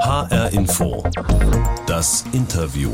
HR 0.00 0.50
Info. 0.54 1.04
Das 1.86 2.24
Interview. 2.32 2.90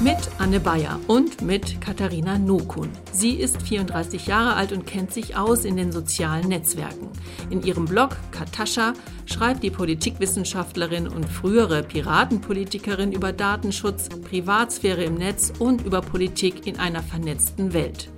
Mit 0.00 0.16
Anne 0.38 0.60
Bayer 0.60 1.00
und 1.08 1.42
mit 1.42 1.80
Katharina 1.80 2.38
Nokun. 2.38 2.88
Sie 3.10 3.34
ist 3.34 3.60
34 3.60 4.28
Jahre 4.28 4.54
alt 4.54 4.70
und 4.70 4.86
kennt 4.86 5.12
sich 5.12 5.36
aus 5.36 5.64
in 5.64 5.76
den 5.76 5.90
sozialen 5.90 6.46
Netzwerken. 6.46 7.08
In 7.50 7.64
ihrem 7.64 7.84
Blog 7.84 8.16
Katascha 8.30 8.92
schreibt 9.26 9.64
die 9.64 9.72
Politikwissenschaftlerin 9.72 11.08
und 11.08 11.28
frühere 11.28 11.82
Piratenpolitikerin 11.82 13.10
über 13.10 13.32
Datenschutz, 13.32 14.08
Privatsphäre 14.08 15.02
im 15.02 15.14
Netz 15.14 15.52
und 15.58 15.84
über 15.84 16.00
Politik 16.00 16.64
in 16.64 16.78
einer 16.78 17.02
vernetzten 17.02 17.72
Welt. 17.72 18.08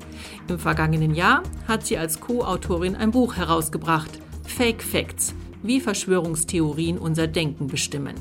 Im 0.49 0.59
vergangenen 0.59 1.15
Jahr 1.15 1.43
hat 1.67 1.87
sie 1.87 1.97
als 1.97 2.21
Co-Autorin 2.21 2.95
ein 2.95 3.11
Buch 3.11 3.37
herausgebracht, 3.37 4.11
Fake 4.45 4.83
Facts, 4.83 5.35
wie 5.63 5.81
Verschwörungstheorien 5.81 6.99
unser 6.99 7.27
Denken 7.27 7.67
bestimmen. 7.67 8.15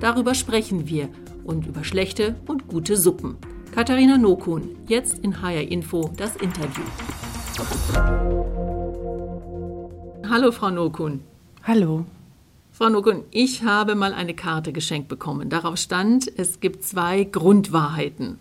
Darüber 0.00 0.34
sprechen 0.34 0.88
wir 0.88 1.08
und 1.44 1.66
über 1.66 1.84
schlechte 1.84 2.36
und 2.46 2.68
gute 2.68 2.96
Suppen. 2.96 3.36
Katharina 3.72 4.18
Nokun, 4.18 4.76
jetzt 4.88 5.18
in 5.20 5.42
HR 5.42 5.68
Info 5.70 6.10
das 6.16 6.36
Interview. 6.36 6.82
Hallo, 10.28 10.52
Frau 10.52 10.70
Nokun. 10.70 11.20
Hallo. 11.62 12.06
Frau 12.72 12.88
Nokun, 12.88 13.24
ich 13.30 13.62
habe 13.62 13.94
mal 13.94 14.14
eine 14.14 14.34
Karte 14.34 14.72
geschenkt 14.72 15.08
bekommen. 15.08 15.50
Darauf 15.50 15.76
stand, 15.76 16.32
es 16.38 16.60
gibt 16.60 16.84
zwei 16.84 17.24
Grundwahrheiten. 17.24 18.38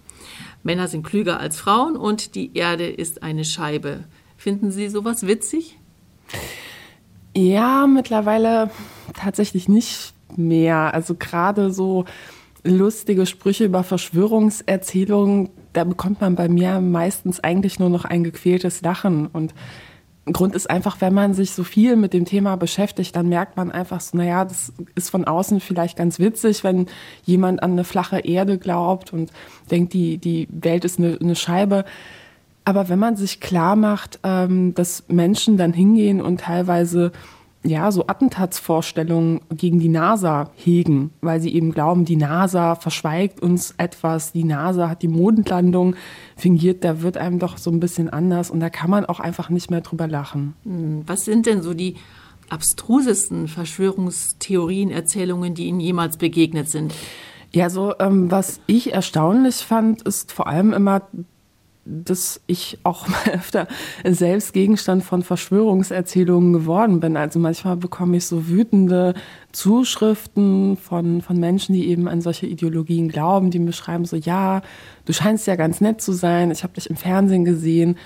Männer 0.64 0.88
sind 0.88 1.04
klüger 1.04 1.40
als 1.40 1.58
Frauen 1.58 1.96
und 1.96 2.36
die 2.36 2.56
Erde 2.56 2.88
ist 2.88 3.24
eine 3.24 3.44
Scheibe. 3.44 4.06
Finden 4.38 4.72
Sie 4.72 4.88
sowas 4.88 5.28
witzig? 5.28 5.78
Ja, 7.36 7.88
mittlerweile 7.88 8.70
tatsächlich 9.14 9.70
nicht 9.70 10.14
mehr. 10.36 10.94
Also 10.94 11.16
gerade 11.16 11.72
so 11.72 12.06
lustige 12.64 13.26
Sprüche 13.26 13.66
über 13.66 13.84
Verschwörungserzählungen, 13.84 15.50
da 15.74 15.84
bekommt 15.84 16.22
man 16.22 16.36
bei 16.36 16.50
mir 16.50 16.82
meistens 16.82 17.40
eigentlich 17.40 17.80
nur 17.80 17.90
noch 17.90 18.06
ein 18.06 18.24
gequältes 18.24 18.82
Lachen. 18.82 19.28
Und 19.28 19.54
Grund 20.34 20.56
ist 20.56 20.70
einfach, 20.70 21.02
wenn 21.02 21.14
man 21.14 21.34
sich 21.34 21.52
so 21.52 21.64
viel 21.64 21.96
mit 21.96 22.14
dem 22.14 22.26
Thema 22.26 22.56
beschäftigt, 22.56 23.16
dann 23.16 23.30
merkt 23.30 23.58
man 23.58 23.72
einfach 23.72 24.02
so, 24.02 24.18
naja, 24.18 24.46
das 24.46 24.74
ist 24.96 25.10
von 25.10 25.26
außen 25.26 25.60
vielleicht 25.60 25.98
ganz 25.98 26.20
witzig, 26.20 26.64
wenn 26.64 26.88
jemand 27.24 27.64
an 27.64 27.72
eine 27.72 27.84
flache 27.84 28.20
Erde 28.20 28.58
glaubt 28.58 29.14
und 29.14 29.32
denkt, 29.72 29.94
die, 29.94 30.18
die 30.18 30.48
Welt 30.52 30.86
ist 30.86 31.00
eine, 31.00 31.18
eine 31.20 31.36
Scheibe. 31.36 31.86
Aber 32.70 32.88
wenn 32.88 33.00
man 33.00 33.16
sich 33.16 33.40
klar 33.40 33.76
macht, 33.76 34.20
ähm, 34.22 34.76
dass 34.76 35.06
Menschen 35.08 35.58
dann 35.58 35.74
hingehen 35.74 36.22
und 36.22 36.42
teilweise 36.42 37.12
ja, 37.64 37.92
so 37.92 38.06
Attentatsvorstellungen 38.06 39.42
gegen 39.50 39.80
die 39.80 39.90
NASA 39.90 40.52
hegen, 40.56 41.10
weil 41.22 41.42
sie 41.42 41.52
eben 41.56 41.72
glauben, 41.72 42.06
die 42.06 42.16
NASA 42.16 42.76
verschweigt 42.76 43.40
uns 43.40 43.74
etwas, 43.80 44.34
die 44.34 44.44
NASA 44.44 44.88
hat 44.88 45.02
die 45.02 45.08
Mondlandung 45.08 45.96
fingiert, 46.38 46.84
da 46.84 47.02
wird 47.02 47.18
einem 47.18 47.40
doch 47.40 47.58
so 47.58 47.72
ein 47.72 47.80
bisschen 47.80 48.08
anders 48.08 48.52
und 48.52 48.60
da 48.60 48.70
kann 48.70 48.92
man 48.92 49.04
auch 49.04 49.20
einfach 49.20 49.50
nicht 49.50 49.72
mehr 49.72 49.82
drüber 49.82 50.06
lachen. 50.06 50.54
Hm, 50.64 51.02
was 51.08 51.26
sind 51.26 51.48
denn 51.48 51.64
so 51.64 51.74
die 51.74 51.96
abstrusesten 52.50 53.48
Verschwörungstheorien, 53.48 54.92
Erzählungen, 54.92 55.56
die 55.56 55.66
Ihnen 55.66 55.80
jemals 55.80 56.18
begegnet 56.18 56.70
sind? 56.70 56.94
Ja, 57.52 57.72
so 57.72 57.96
ähm, 57.98 58.30
was 58.30 58.62
ich 58.68 58.94
erstaunlich 58.94 59.56
fand, 59.56 60.04
ist 60.04 60.32
vor 60.32 60.46
allem 60.46 60.72
immer 60.72 61.02
dass 61.86 62.42
ich 62.48 62.78
auch 62.84 63.08
mal 63.08 63.22
öfter 63.34 63.68
selbst 64.04 64.54
Gegenstand 64.54 65.04
von 65.04 65.24
Verschwörungserzählungen 65.24 66.54
geworden 66.54 67.00
bin. 67.00 67.18
Also 67.18 67.40
manchmal 67.40 67.78
bekomme 67.78 68.18
ich 68.18 68.26
so 68.26 68.48
wütende 68.48 69.14
Zuschriften 69.52 70.78
von, 70.78 71.22
von 71.22 71.40
Menschen, 71.40 71.74
die 71.74 71.88
eben 71.88 72.08
an 72.08 72.22
solche 72.22 72.46
Ideologien 72.46 73.10
glauben, 73.10 73.50
die 73.50 73.60
mir 73.60 73.74
schreiben 73.74 74.06
so, 74.06 74.16
ja, 74.16 74.62
du 75.06 75.14
scheinst 75.14 75.48
ja 75.48 75.56
ganz 75.56 75.82
nett 75.82 76.02
zu 76.02 76.12
sein, 76.12 76.52
ich 76.52 76.64
habe 76.64 76.74
dich 76.74 76.90
im 76.90 76.96
Fernsehen 76.96 77.46
gesehen, 77.46 77.98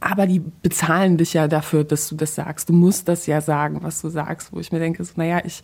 aber 0.00 0.26
die 0.26 0.40
bezahlen 0.62 1.16
dich 1.16 1.32
ja 1.32 1.48
dafür, 1.48 1.82
dass 1.82 2.08
du 2.08 2.14
das 2.14 2.34
sagst. 2.34 2.68
Du 2.68 2.74
musst 2.74 3.08
das 3.08 3.26
ja 3.26 3.40
sagen, 3.40 3.78
was 3.82 4.02
du 4.02 4.10
sagst, 4.10 4.52
wo 4.52 4.60
ich 4.60 4.70
mir 4.70 4.78
denke, 4.78 5.02
so, 5.02 5.14
naja, 5.16 5.40
ich 5.44 5.62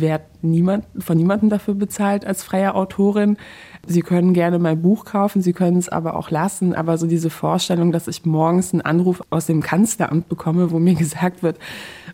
werde 0.00 0.24
niemand, 0.42 0.84
von 0.98 1.16
niemandem 1.16 1.50
dafür 1.50 1.74
bezahlt 1.74 2.26
als 2.26 2.42
freie 2.42 2.74
Autorin. 2.74 3.36
Sie 3.86 4.02
können 4.02 4.32
gerne 4.32 4.58
mein 4.58 4.82
Buch 4.82 5.04
kaufen, 5.04 5.42
Sie 5.42 5.52
können 5.52 5.76
es 5.76 5.88
aber 5.88 6.16
auch 6.16 6.30
lassen. 6.30 6.74
Aber 6.74 6.98
so 6.98 7.06
diese 7.06 7.30
Vorstellung, 7.30 7.92
dass 7.92 8.08
ich 8.08 8.24
morgens 8.24 8.72
einen 8.72 8.82
Anruf 8.82 9.22
aus 9.30 9.46
dem 9.46 9.62
Kanzleramt 9.62 10.28
bekomme, 10.28 10.70
wo 10.70 10.78
mir 10.78 10.94
gesagt 10.96 11.42
wird, 11.42 11.58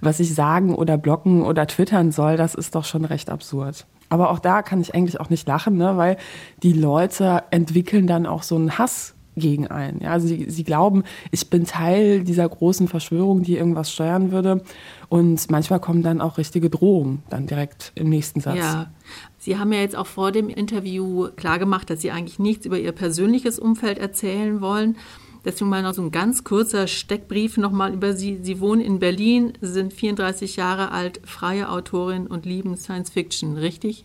was 0.01 0.21
ich 0.21 0.35
sagen 0.35 0.75
oder 0.75 0.99
blocken 0.99 1.43
oder 1.43 1.67
twittern 1.67 2.13
soll, 2.13 2.37
das 2.37 2.55
ist 2.55 2.75
doch 2.75 2.85
schon 2.85 3.05
recht 3.05 3.31
absurd. 3.31 3.87
Aber 4.09 4.31
auch 4.31 4.41
da 4.41 4.61
kann 4.61 4.81
ich 4.81 4.95
eigentlich 4.95 5.21
auch 5.21 5.31
nicht 5.31 5.49
lachen, 5.49 5.79
ne? 5.79 5.97
weil 5.97 6.19
die 6.63 6.75
Leute 6.75 7.45
entwickeln 7.51 8.07
dann 8.07 8.27
auch 8.27 8.43
so 8.43 8.57
einen 8.57 8.77
Hass 8.77 9.15
gegen 9.37 9.67
einen. 9.67 10.01
Ja, 10.01 10.11
also 10.11 10.27
sie, 10.27 10.51
sie 10.51 10.65
glauben, 10.65 11.05
ich 11.31 11.49
bin 11.49 11.65
Teil 11.65 12.25
dieser 12.25 12.49
großen 12.49 12.89
Verschwörung, 12.89 13.43
die 13.43 13.57
irgendwas 13.57 13.93
steuern 13.93 14.31
würde. 14.31 14.63
Und 15.09 15.51
manchmal 15.51 15.81
kommen 15.81 16.03
dann 16.03 16.21
auch 16.21 16.39
richtige 16.39 16.71
Drohungen 16.71 17.23
dann 17.31 17.47
direkt 17.47 17.93
im 17.95 18.09
nächsten 18.09 18.41
Satz. 18.41 18.57
Ja, 18.57 18.91
Sie 19.39 19.59
haben 19.59 19.73
ja 19.73 19.81
jetzt 19.81 19.97
auch 19.97 20.07
vor 20.07 20.33
dem 20.33 20.49
Interview 20.49 21.29
klargemacht, 21.37 21.91
dass 21.91 22.01
Sie 22.01 22.11
eigentlich 22.11 22.39
nichts 22.39 22.67
über 22.67 22.79
Ihr 22.79 22.93
persönliches 22.93 23.59
Umfeld 23.59 23.99
erzählen 23.99 24.61
wollen. 24.61 24.97
Deswegen 25.45 25.71
mal 25.71 25.83
noch 25.83 25.95
so 25.95 26.03
ein 26.03 26.13
ganz 26.13 26.45
kurzer 26.45 26.87
Steckbrief 26.87 27.57
nochmal 27.57 27.93
über 27.93 28.15
Sie. 28.15 28.39
Sie 28.43 28.61
wohnen 28.61 28.81
in 28.81 29.01
Berlin, 29.01 29.55
sind 29.61 29.93
34 29.93 30.57
Jahre 30.57 30.93
alt, 30.93 31.21
freie 31.25 31.69
Autorin 31.69 32.29
und 32.29 32.47
lieben 32.47 32.77
Science 32.77 33.11
Fiction, 33.11 33.57
richtig? 33.57 34.05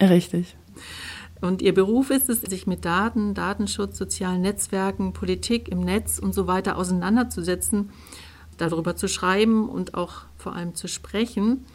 Richtig. 0.00 0.56
Und 1.44 1.60
Ihr 1.60 1.74
Beruf 1.74 2.08
ist 2.08 2.30
es, 2.30 2.40
sich 2.40 2.66
mit 2.66 2.86
Daten, 2.86 3.34
Datenschutz, 3.34 3.98
sozialen 3.98 4.40
Netzwerken, 4.40 5.12
Politik 5.12 5.68
im 5.68 5.80
Netz 5.80 6.18
und 6.18 6.34
so 6.34 6.46
weiter 6.46 6.78
auseinanderzusetzen, 6.78 7.90
darüber 8.56 8.96
zu 8.96 9.08
schreiben 9.08 9.68
und 9.68 9.92
auch 9.92 10.22
vor 10.38 10.56
allem 10.56 10.74
zu 10.74 10.88
sprechen. 10.88 11.66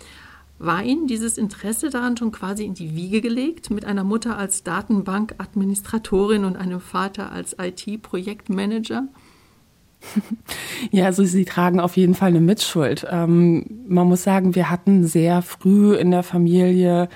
War 0.57 0.83
Ihnen 0.83 1.05
dieses 1.05 1.37
Interesse 1.37 1.91
daran 1.91 2.17
schon 2.17 2.31
quasi 2.31 2.65
in 2.65 2.73
die 2.73 2.95
Wiege 2.95 3.21
gelegt, 3.21 3.69
mit 3.69 3.85
einer 3.85 4.03
Mutter 4.03 4.39
als 4.39 4.63
Datenbankadministratorin 4.63 6.45
und 6.45 6.55
einem 6.57 6.81
Vater 6.81 7.31
als 7.31 7.55
IT-Projektmanager? 7.59 9.03
Ja, 10.91 11.05
also 11.05 11.25
Sie 11.25 11.43
tragen 11.43 11.81
auf 11.81 11.97
jeden 11.97 12.15
Fall 12.15 12.29
eine 12.29 12.39
Mitschuld. 12.39 13.05
Ähm, 13.09 13.65
man 13.87 14.07
muss 14.07 14.23
sagen, 14.23 14.55
wir 14.55 14.69
hatten 14.69 15.05
sehr 15.05 15.41
früh 15.41 15.93
in 15.93 16.09
der 16.09 16.23
Familie 16.23 17.09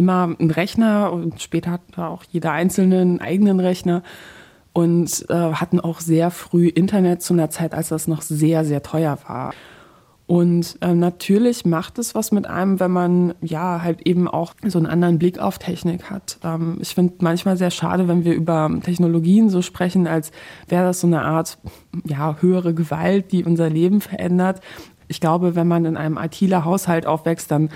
immer 0.00 0.34
einen 0.38 0.50
Rechner 0.50 1.12
und 1.12 1.40
später 1.42 1.72
hatte 1.72 2.06
auch 2.06 2.24
jeder 2.30 2.52
Einzelne 2.52 3.02
einen 3.02 3.20
eigenen 3.20 3.60
Rechner 3.60 4.02
und 4.72 5.26
äh, 5.28 5.34
hatten 5.34 5.78
auch 5.78 6.00
sehr 6.00 6.30
früh 6.30 6.68
Internet 6.68 7.22
zu 7.22 7.34
einer 7.34 7.50
Zeit, 7.50 7.74
als 7.74 7.90
das 7.90 8.08
noch 8.08 8.22
sehr, 8.22 8.64
sehr 8.64 8.82
teuer 8.82 9.18
war. 9.26 9.52
Und 10.26 10.78
äh, 10.80 10.94
natürlich 10.94 11.66
macht 11.66 11.98
es 11.98 12.14
was 12.14 12.30
mit 12.30 12.46
einem, 12.46 12.78
wenn 12.78 12.92
man 12.92 13.34
ja 13.42 13.82
halt 13.82 14.06
eben 14.06 14.28
auch 14.28 14.54
so 14.64 14.78
einen 14.78 14.86
anderen 14.86 15.18
Blick 15.18 15.40
auf 15.40 15.58
Technik 15.58 16.08
hat. 16.08 16.38
Ähm, 16.44 16.78
ich 16.80 16.94
finde 16.94 17.14
manchmal 17.18 17.56
sehr 17.56 17.72
schade, 17.72 18.06
wenn 18.06 18.24
wir 18.24 18.34
über 18.34 18.70
Technologien 18.82 19.50
so 19.50 19.60
sprechen, 19.60 20.06
als 20.06 20.30
wäre 20.68 20.84
das 20.84 21.00
so 21.00 21.08
eine 21.08 21.22
Art 21.22 21.58
ja 22.04 22.36
höhere 22.40 22.74
Gewalt, 22.74 23.32
die 23.32 23.44
unser 23.44 23.68
Leben 23.68 24.00
verändert. 24.00 24.60
Ich 25.08 25.20
glaube, 25.20 25.56
wenn 25.56 25.66
man 25.66 25.84
in 25.84 25.96
einem 25.96 26.16
ITler 26.16 26.64
Haushalt 26.64 27.06
aufwächst, 27.06 27.50
dann 27.50 27.68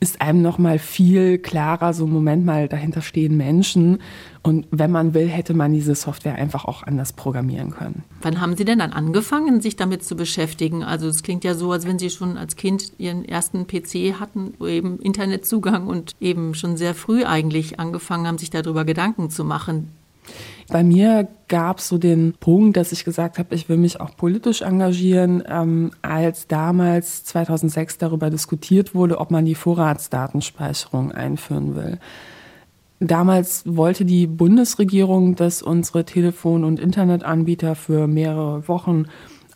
ist 0.00 0.20
einem 0.20 0.42
noch 0.42 0.58
mal 0.58 0.78
viel 0.78 1.38
klarer, 1.38 1.92
so 1.92 2.06
Moment 2.06 2.44
mal, 2.44 2.68
dahinter 2.68 3.02
stehen 3.02 3.36
Menschen. 3.36 3.98
Und 4.42 4.66
wenn 4.70 4.92
man 4.92 5.12
will, 5.12 5.26
hätte 5.26 5.54
man 5.54 5.72
diese 5.72 5.94
Software 5.96 6.36
einfach 6.36 6.64
auch 6.64 6.84
anders 6.84 7.12
programmieren 7.12 7.70
können. 7.70 8.04
Wann 8.22 8.40
haben 8.40 8.56
Sie 8.56 8.64
denn 8.64 8.78
dann 8.78 8.92
angefangen, 8.92 9.60
sich 9.60 9.74
damit 9.74 10.04
zu 10.04 10.14
beschäftigen? 10.14 10.84
Also 10.84 11.08
es 11.08 11.22
klingt 11.22 11.42
ja 11.42 11.54
so, 11.54 11.72
als 11.72 11.86
wenn 11.86 11.98
Sie 11.98 12.10
schon 12.10 12.38
als 12.38 12.54
Kind 12.54 12.92
Ihren 12.98 13.24
ersten 13.24 13.66
PC 13.66 14.20
hatten, 14.20 14.54
eben 14.64 15.00
Internetzugang 15.00 15.88
und 15.88 16.12
eben 16.20 16.54
schon 16.54 16.76
sehr 16.76 16.94
früh 16.94 17.24
eigentlich 17.24 17.80
angefangen 17.80 18.26
haben, 18.26 18.38
sich 18.38 18.50
darüber 18.50 18.84
Gedanken 18.84 19.30
zu 19.30 19.44
machen. 19.44 19.90
Bei 20.70 20.84
mir 20.84 21.28
gab 21.48 21.78
es 21.78 21.88
so 21.88 21.96
den 21.96 22.34
Punkt, 22.38 22.76
dass 22.76 22.92
ich 22.92 23.04
gesagt 23.04 23.38
habe, 23.38 23.54
ich 23.54 23.70
will 23.70 23.78
mich 23.78 24.00
auch 24.00 24.14
politisch 24.16 24.60
engagieren, 24.60 25.42
ähm, 25.48 25.92
als 26.02 26.46
damals 26.46 27.24
2006 27.24 27.96
darüber 27.96 28.28
diskutiert 28.28 28.94
wurde, 28.94 29.18
ob 29.18 29.30
man 29.30 29.46
die 29.46 29.54
Vorratsdatenspeicherung 29.54 31.12
einführen 31.12 31.74
will. 31.74 31.98
Damals 33.00 33.62
wollte 33.64 34.04
die 34.04 34.26
Bundesregierung, 34.26 35.36
dass 35.36 35.62
unsere 35.62 36.04
Telefon- 36.04 36.64
und 36.64 36.80
Internetanbieter 36.80 37.74
für 37.74 38.06
mehrere 38.06 38.66
Wochen 38.68 39.06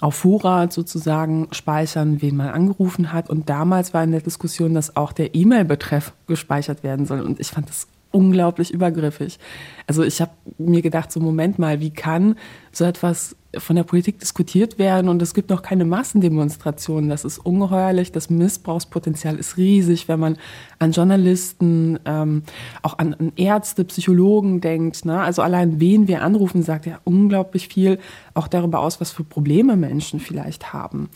auf 0.01 0.15
Vorrat 0.15 0.73
sozusagen 0.73 1.49
speichern, 1.53 2.23
wen 2.23 2.37
man 2.37 2.49
angerufen 2.49 3.13
hat. 3.13 3.29
Und 3.29 3.51
damals 3.51 3.93
war 3.93 4.03
in 4.03 4.13
der 4.13 4.21
Diskussion, 4.21 4.75
dass 4.75 4.97
auch 4.97 5.13
der 5.13 5.35
E-Mail-Betreff 5.35 6.13
gespeichert 6.27 6.83
werden 6.83 7.05
soll. 7.05 7.21
Und 7.21 7.39
ich 7.39 7.49
fand 7.49 7.69
das 7.69 7.87
unglaublich 8.13 8.71
übergriffig. 8.73 9.39
Also 9.87 10.03
ich 10.03 10.21
habe 10.21 10.33
mir 10.59 10.83
gedacht, 10.83 11.11
so 11.11 11.21
Moment 11.21 11.59
mal, 11.59 11.81
wie 11.81 11.91
kann 11.91 12.37
so 12.71 12.85
etwas 12.85 13.37
von 13.59 13.77
der 13.77 13.83
Politik 13.83 14.19
diskutiert 14.19 14.79
werden 14.79 15.09
und 15.09 15.21
es 15.21 15.35
gibt 15.35 15.51
noch 15.51 15.61
keine 15.61 15.85
Massendemonstrationen. 15.85 17.11
Das 17.11 17.25
ist 17.25 17.39
ungeheuerlich. 17.39 18.11
Das 18.11 18.31
Missbrauchspotenzial 18.31 19.37
ist 19.37 19.57
riesig, 19.59 20.09
wenn 20.09 20.21
man 20.21 20.39
an 20.79 20.93
Journalisten, 20.93 21.99
ähm, 22.07 22.45
auch 22.81 22.99
an, 22.99 23.15
an, 23.15 23.33
Ärzte, 23.37 23.85
Psychologen 23.85 24.61
denkt. 24.61 25.05
Ne? 25.05 25.21
Also 25.21 25.43
allein 25.43 25.81
wen 25.81 26.09
wir 26.09 26.23
anrufen, 26.23 26.63
sagt 26.63 26.87
ja 26.87 27.01
unglaublich 27.05 27.69
viel 27.69 27.99
auch 28.33 28.49
darüber 28.49 28.81
aus, 28.81 29.01
was 29.01 29.11
für 29.11 29.25
Probleme 29.25 29.77
Menschen 29.77 30.19
vielleicht 30.19 30.73
haben. 30.73 31.11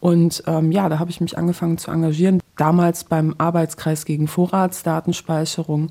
Und 0.00 0.42
ähm, 0.46 0.72
ja, 0.72 0.88
da 0.88 0.98
habe 0.98 1.10
ich 1.10 1.20
mich 1.20 1.36
angefangen 1.36 1.76
zu 1.76 1.90
engagieren. 1.90 2.40
Damals 2.56 3.04
beim 3.04 3.34
Arbeitskreis 3.36 4.06
gegen 4.06 4.28
Vorratsdatenspeicherung. 4.28 5.90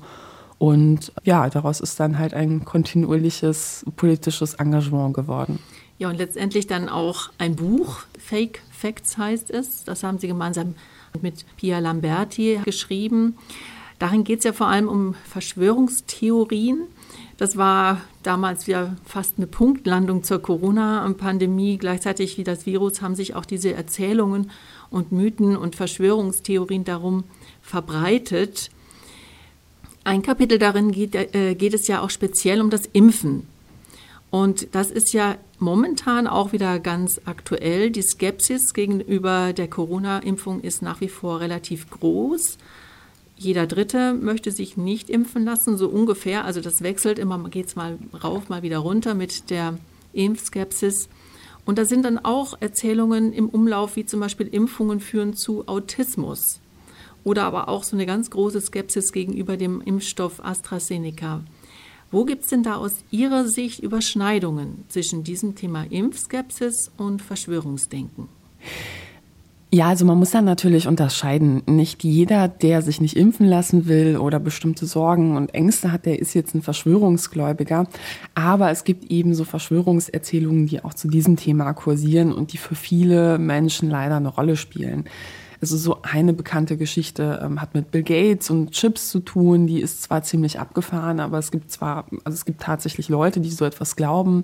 Und 0.62 1.12
ja, 1.24 1.50
daraus 1.50 1.80
ist 1.80 1.98
dann 1.98 2.20
halt 2.20 2.34
ein 2.34 2.64
kontinuierliches 2.64 3.84
politisches 3.96 4.54
Engagement 4.54 5.12
geworden. 5.12 5.58
Ja, 5.98 6.08
und 6.08 6.18
letztendlich 6.18 6.68
dann 6.68 6.88
auch 6.88 7.30
ein 7.36 7.56
Buch, 7.56 8.02
Fake 8.16 8.62
Facts 8.70 9.18
heißt 9.18 9.50
es. 9.50 9.82
Das 9.82 10.04
haben 10.04 10.20
Sie 10.20 10.28
gemeinsam 10.28 10.76
mit 11.20 11.44
Pia 11.56 11.80
Lamberti 11.80 12.60
geschrieben. 12.64 13.36
Darin 13.98 14.22
geht 14.22 14.38
es 14.38 14.44
ja 14.44 14.52
vor 14.52 14.68
allem 14.68 14.88
um 14.88 15.16
Verschwörungstheorien. 15.24 16.82
Das 17.38 17.56
war 17.56 18.00
damals 18.22 18.68
ja 18.68 18.94
fast 19.04 19.38
eine 19.38 19.48
Punktlandung 19.48 20.22
zur 20.22 20.40
Corona-Pandemie. 20.40 21.76
Gleichzeitig 21.76 22.38
wie 22.38 22.44
das 22.44 22.66
Virus 22.66 23.02
haben 23.02 23.16
sich 23.16 23.34
auch 23.34 23.46
diese 23.46 23.72
Erzählungen 23.72 24.52
und 24.90 25.10
Mythen 25.10 25.56
und 25.56 25.74
Verschwörungstheorien 25.74 26.84
darum 26.84 27.24
verbreitet. 27.62 28.70
Ein 30.04 30.22
Kapitel 30.22 30.58
darin 30.58 30.90
geht, 30.90 31.14
äh, 31.14 31.54
geht 31.54 31.74
es 31.74 31.86
ja 31.86 32.00
auch 32.00 32.10
speziell 32.10 32.60
um 32.60 32.70
das 32.70 32.86
Impfen. 32.92 33.46
Und 34.30 34.74
das 34.74 34.90
ist 34.90 35.12
ja 35.12 35.36
momentan 35.58 36.26
auch 36.26 36.52
wieder 36.52 36.80
ganz 36.80 37.20
aktuell. 37.24 37.90
Die 37.90 38.02
Skepsis 38.02 38.74
gegenüber 38.74 39.52
der 39.52 39.68
Corona-Impfung 39.68 40.60
ist 40.60 40.82
nach 40.82 41.00
wie 41.00 41.08
vor 41.08 41.40
relativ 41.40 41.88
groß. 41.90 42.58
Jeder 43.36 43.66
Dritte 43.66 44.14
möchte 44.14 44.50
sich 44.50 44.76
nicht 44.76 45.10
impfen 45.10 45.44
lassen, 45.44 45.76
so 45.76 45.88
ungefähr. 45.88 46.44
Also 46.44 46.60
das 46.60 46.82
wechselt 46.82 47.18
immer, 47.18 47.38
geht 47.50 47.66
es 47.66 47.76
mal 47.76 47.98
rauf, 48.24 48.48
mal 48.48 48.62
wieder 48.62 48.78
runter 48.78 49.14
mit 49.14 49.50
der 49.50 49.78
Impfskepsis. 50.14 51.08
Und 51.64 51.78
da 51.78 51.84
sind 51.84 52.04
dann 52.04 52.18
auch 52.18 52.54
Erzählungen 52.60 53.32
im 53.32 53.48
Umlauf, 53.48 53.96
wie 53.96 54.06
zum 54.06 54.20
Beispiel 54.20 54.48
Impfungen 54.48 55.00
führen 55.00 55.34
zu 55.34 55.68
Autismus. 55.68 56.60
Oder 57.24 57.44
aber 57.44 57.68
auch 57.68 57.84
so 57.84 57.96
eine 57.96 58.06
ganz 58.06 58.30
große 58.30 58.60
Skepsis 58.60 59.12
gegenüber 59.12 59.56
dem 59.56 59.80
Impfstoff 59.80 60.44
AstraZeneca. 60.44 61.42
Wo 62.10 62.24
gibt 62.24 62.42
es 62.42 62.50
denn 62.50 62.62
da 62.62 62.76
aus 62.76 63.04
Ihrer 63.10 63.48
Sicht 63.48 63.80
Überschneidungen 63.80 64.84
zwischen 64.88 65.24
diesem 65.24 65.54
Thema 65.54 65.84
Impfskepsis 65.88 66.90
und 66.98 67.22
Verschwörungsdenken? 67.22 68.28
Ja, 69.74 69.88
also 69.88 70.04
man 70.04 70.18
muss 70.18 70.32
dann 70.32 70.44
natürlich 70.44 70.86
unterscheiden. 70.86 71.62
Nicht 71.64 72.04
jeder, 72.04 72.46
der 72.46 72.82
sich 72.82 73.00
nicht 73.00 73.16
impfen 73.16 73.46
lassen 73.46 73.86
will 73.86 74.18
oder 74.18 74.38
bestimmte 74.38 74.84
Sorgen 74.84 75.34
und 75.34 75.54
Ängste 75.54 75.90
hat, 75.90 76.04
der 76.04 76.18
ist 76.18 76.34
jetzt 76.34 76.54
ein 76.54 76.60
Verschwörungsgläubiger. 76.60 77.86
Aber 78.34 78.70
es 78.70 78.84
gibt 78.84 79.10
eben 79.10 79.34
so 79.34 79.44
Verschwörungserzählungen, 79.44 80.66
die 80.66 80.84
auch 80.84 80.92
zu 80.92 81.08
diesem 81.08 81.36
Thema 81.36 81.72
kursieren 81.72 82.34
und 82.34 82.52
die 82.52 82.58
für 82.58 82.74
viele 82.74 83.38
Menschen 83.38 83.88
leider 83.88 84.16
eine 84.16 84.28
Rolle 84.28 84.56
spielen. 84.56 85.04
Also 85.62 85.76
so 85.76 85.98
eine 86.02 86.32
bekannte 86.32 86.76
Geschichte 86.76 87.40
ähm, 87.40 87.60
hat 87.62 87.72
mit 87.72 87.92
Bill 87.92 88.02
Gates 88.02 88.50
und 88.50 88.72
Chips 88.72 89.10
zu 89.10 89.20
tun. 89.20 89.68
Die 89.68 89.80
ist 89.80 90.02
zwar 90.02 90.24
ziemlich 90.24 90.58
abgefahren, 90.58 91.20
aber 91.20 91.38
es 91.38 91.52
gibt 91.52 91.70
zwar, 91.70 92.06
also 92.24 92.34
es 92.34 92.44
gibt 92.44 92.60
tatsächlich 92.60 93.08
Leute, 93.08 93.38
die 93.38 93.50
so 93.50 93.64
etwas 93.64 93.94
glauben. 93.94 94.42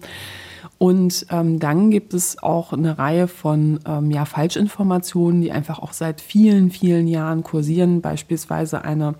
Und 0.78 1.26
ähm, 1.30 1.58
dann 1.58 1.90
gibt 1.90 2.14
es 2.14 2.40
auch 2.40 2.72
eine 2.72 2.98
Reihe 2.98 3.26
von 3.26 3.80
ähm, 3.84 4.12
ja, 4.12 4.24
Falschinformationen, 4.26 5.40
die 5.40 5.50
einfach 5.50 5.80
auch 5.80 5.92
seit 5.92 6.20
vielen, 6.20 6.70
vielen 6.70 7.08
Jahren 7.08 7.42
kursieren. 7.42 8.00
Beispielsweise 8.00 8.84
eine 8.84 9.16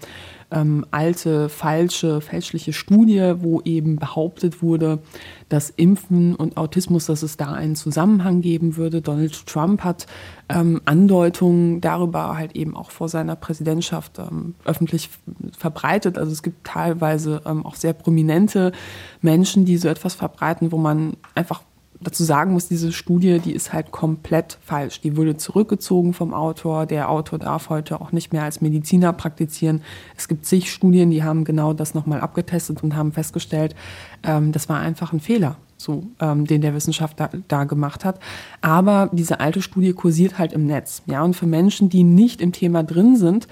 ähm, 0.51 0.87
alte, 0.91 1.49
falsche, 1.49 2.21
fälschliche 2.21 2.73
Studie, 2.73 3.35
wo 3.39 3.61
eben 3.63 3.97
behauptet 3.97 4.63
wurde, 4.63 5.01
dass 5.49 5.71
Impfen 5.71 6.35
und 6.35 6.57
Autismus, 6.57 7.07
dass 7.07 7.23
es 7.23 7.37
da 7.37 7.53
einen 7.53 7.77
Zusammenhang 7.77 8.41
geben 8.41 8.77
würde. 8.77 9.03
Donald 9.03 9.47
Trump 9.47 9.85
hat 9.85 10.07
ähm, 10.49 10.81
Andeutungen 10.85 11.81
darüber 11.81 12.37
halt 12.37 12.57
eben 12.57 12.77
auch 12.77 12.91
vor 12.91 13.09
seiner 13.09 13.37
Präsidentschaft 13.37 14.19
ähm, 14.19 14.55
öffentlich 14.65 15.11
verbreitet. 15.57 16.19
Also 16.19 16.33
es 16.33 16.43
gibt 16.43 16.67
teilweise 16.67 17.43
ähm, 17.45 17.67
auch 17.67 17.75
sehr 17.75 17.93
prominente 17.93 18.73
Menschen, 19.21 19.65
die 19.65 19.77
so 19.77 19.89
etwas 19.89 20.15
verbreiten, 20.15 20.73
wo 20.73 20.79
man 20.79 21.17
einfach 21.35 21.63
dazu 22.01 22.23
sagen 22.25 22.53
muss, 22.53 22.69
diese 22.69 22.93
Studie, 22.93 23.41
die 23.41 23.53
ist 23.53 23.73
halt 23.73 23.91
komplett 23.91 24.59
falsch. 24.61 25.01
Die 25.01 25.17
wurde 25.17 25.37
zurückgezogen 25.37 26.15
vom 26.15 26.33
Autor. 26.33 26.87
Der 26.87 27.11
Autor 27.11 27.39
darf 27.39 27.71
heute 27.71 28.01
auch 28.01 28.13
nicht 28.13 28.33
mehr 28.33 28.45
als 28.45 28.61
Mediziner 28.61 29.13
praktizieren. 29.13 29.83
Es 30.17 30.29
gibt 30.29 30.47
zig 30.47 30.71
Studien, 30.71 31.11
die 31.11 31.25
haben 31.25 31.45
genau 31.45 31.73
das 31.73 31.95
nochmal 31.95 32.21
abgetestet 32.21 32.83
und 32.83 32.95
haben 32.95 33.13
festgestellt, 33.13 33.75
ähm, 34.23 34.53
das 34.53 34.69
war 34.69 34.79
einfach 34.79 35.13
ein 35.13 35.21
Fehler, 35.21 35.57
so, 35.77 36.05
ähm, 36.21 36.47
den 36.47 36.61
der 36.61 36.75
Wissenschaftler 36.75 37.31
da 37.49 37.65
gemacht 37.65 38.05
hat. 38.05 38.21
Aber 38.61 39.11
diese 39.13 39.41
alte 39.41 39.63
Studie 39.63 39.93
kursiert 39.93 40.39
halt 40.39 40.53
im 40.53 40.67
Netz. 40.67 41.03
Ja, 41.07 41.23
und 41.23 41.35
für 41.35 41.47
Menschen, 41.47 41.89
die 41.89 42.05
nicht 42.05 42.41
im 42.41 42.53
Thema 42.53 42.85
drin 42.85 43.17
sind, 43.17 43.49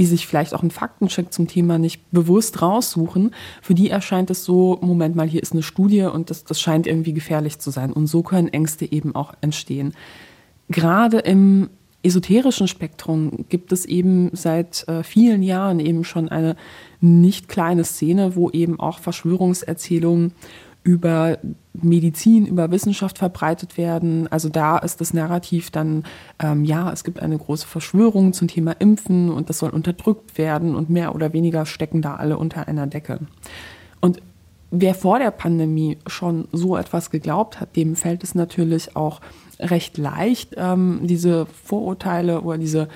die 0.00 0.06
sich 0.06 0.26
vielleicht 0.26 0.54
auch 0.54 0.62
einen 0.62 0.70
Faktencheck 0.70 1.30
zum 1.30 1.46
Thema 1.46 1.76
nicht 1.76 2.10
bewusst 2.10 2.62
raussuchen, 2.62 3.34
für 3.60 3.74
die 3.74 3.90
erscheint 3.90 4.30
es 4.30 4.44
so, 4.44 4.78
Moment 4.80 5.14
mal, 5.14 5.28
hier 5.28 5.42
ist 5.42 5.52
eine 5.52 5.62
Studie 5.62 6.04
und 6.04 6.30
das, 6.30 6.44
das 6.44 6.58
scheint 6.58 6.86
irgendwie 6.86 7.12
gefährlich 7.12 7.58
zu 7.58 7.70
sein. 7.70 7.92
Und 7.92 8.06
so 8.06 8.22
können 8.22 8.48
Ängste 8.48 8.90
eben 8.90 9.14
auch 9.14 9.34
entstehen. 9.42 9.92
Gerade 10.70 11.18
im 11.18 11.68
esoterischen 12.02 12.66
Spektrum 12.66 13.44
gibt 13.50 13.72
es 13.72 13.84
eben 13.84 14.30
seit 14.32 14.88
äh, 14.88 15.02
vielen 15.02 15.42
Jahren 15.42 15.80
eben 15.80 16.04
schon 16.04 16.30
eine 16.30 16.56
nicht 17.02 17.48
kleine 17.48 17.84
Szene, 17.84 18.36
wo 18.36 18.48
eben 18.48 18.80
auch 18.80 19.00
Verschwörungserzählungen 19.00 20.32
über 20.82 21.38
Medizin, 21.72 22.46
über 22.46 22.70
Wissenschaft 22.70 23.18
verbreitet 23.18 23.76
werden. 23.76 24.28
Also 24.28 24.48
da 24.48 24.78
ist 24.78 25.00
das 25.00 25.12
Narrativ 25.12 25.70
dann, 25.70 26.04
ähm, 26.38 26.64
ja, 26.64 26.90
es 26.92 27.04
gibt 27.04 27.20
eine 27.20 27.38
große 27.38 27.66
Verschwörung 27.66 28.32
zum 28.32 28.48
Thema 28.48 28.72
Impfen 28.72 29.30
und 29.30 29.48
das 29.48 29.58
soll 29.58 29.70
unterdrückt 29.70 30.38
werden 30.38 30.74
und 30.74 30.90
mehr 30.90 31.14
oder 31.14 31.32
weniger 31.32 31.66
stecken 31.66 32.02
da 32.02 32.16
alle 32.16 32.38
unter 32.38 32.66
einer 32.66 32.86
Decke. 32.86 33.20
Und 34.00 34.22
wer 34.70 34.94
vor 34.94 35.18
der 35.18 35.30
Pandemie 35.30 35.98
schon 36.06 36.48
so 36.52 36.76
etwas 36.76 37.10
geglaubt 37.10 37.60
hat, 37.60 37.76
dem 37.76 37.94
fällt 37.94 38.24
es 38.24 38.34
natürlich 38.34 38.96
auch 38.96 39.20
recht 39.58 39.98
leicht, 39.98 40.54
ähm, 40.56 41.00
diese 41.02 41.46
Vorurteile 41.46 42.40
oder 42.40 42.58
diese 42.58 42.88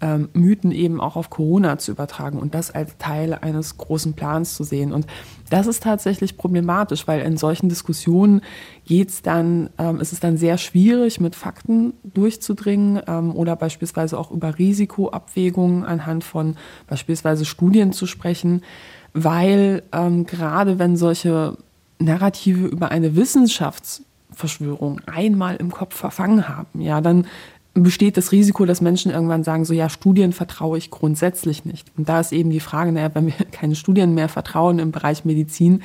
ähm, 0.00 0.28
Mythen 0.32 0.72
eben 0.72 1.00
auch 1.00 1.16
auf 1.16 1.30
Corona 1.30 1.78
zu 1.78 1.92
übertragen 1.92 2.38
und 2.38 2.54
das 2.54 2.70
als 2.70 2.96
Teil 2.98 3.34
eines 3.34 3.76
großen 3.76 4.14
Plans 4.14 4.54
zu 4.54 4.64
sehen. 4.64 4.92
Und 4.92 5.06
das 5.50 5.66
ist 5.66 5.82
tatsächlich 5.82 6.36
problematisch, 6.36 7.06
weil 7.06 7.20
in 7.20 7.36
solchen 7.36 7.68
Diskussionen 7.68 8.40
geht's 8.86 9.22
dann, 9.22 9.70
ähm, 9.78 10.00
ist 10.00 10.12
es 10.12 10.20
dann 10.20 10.36
sehr 10.36 10.58
schwierig, 10.58 11.20
mit 11.20 11.36
Fakten 11.36 11.92
durchzudringen 12.02 13.02
ähm, 13.06 13.34
oder 13.34 13.56
beispielsweise 13.56 14.18
auch 14.18 14.30
über 14.30 14.58
Risikoabwägungen 14.58 15.84
anhand 15.84 16.24
von 16.24 16.56
beispielsweise 16.86 17.44
Studien 17.44 17.92
zu 17.92 18.06
sprechen, 18.06 18.62
weil 19.12 19.82
ähm, 19.92 20.24
gerade 20.24 20.78
wenn 20.78 20.96
solche 20.96 21.56
Narrative 21.98 22.66
über 22.66 22.90
eine 22.90 23.16
Wissenschaftsverschwörung 23.16 25.00
einmal 25.06 25.56
im 25.56 25.70
Kopf 25.70 25.96
verfangen 25.96 26.48
haben, 26.48 26.80
ja, 26.80 27.00
dann 27.00 27.26
besteht 27.74 28.16
das 28.16 28.32
Risiko, 28.32 28.64
dass 28.64 28.80
Menschen 28.80 29.12
irgendwann 29.12 29.44
sagen, 29.44 29.64
so 29.64 29.72
ja, 29.72 29.88
Studien 29.88 30.32
vertraue 30.32 30.78
ich 30.78 30.90
grundsätzlich 30.90 31.64
nicht. 31.64 31.90
Und 31.96 32.08
da 32.08 32.20
ist 32.20 32.32
eben 32.32 32.50
die 32.50 32.60
Frage, 32.60 32.92
naja, 32.92 33.10
wenn 33.14 33.26
wir 33.26 33.34
keine 33.52 33.76
Studien 33.76 34.14
mehr 34.14 34.28
vertrauen 34.28 34.78
im 34.78 34.92
Bereich 34.92 35.24
Medizin, 35.24 35.82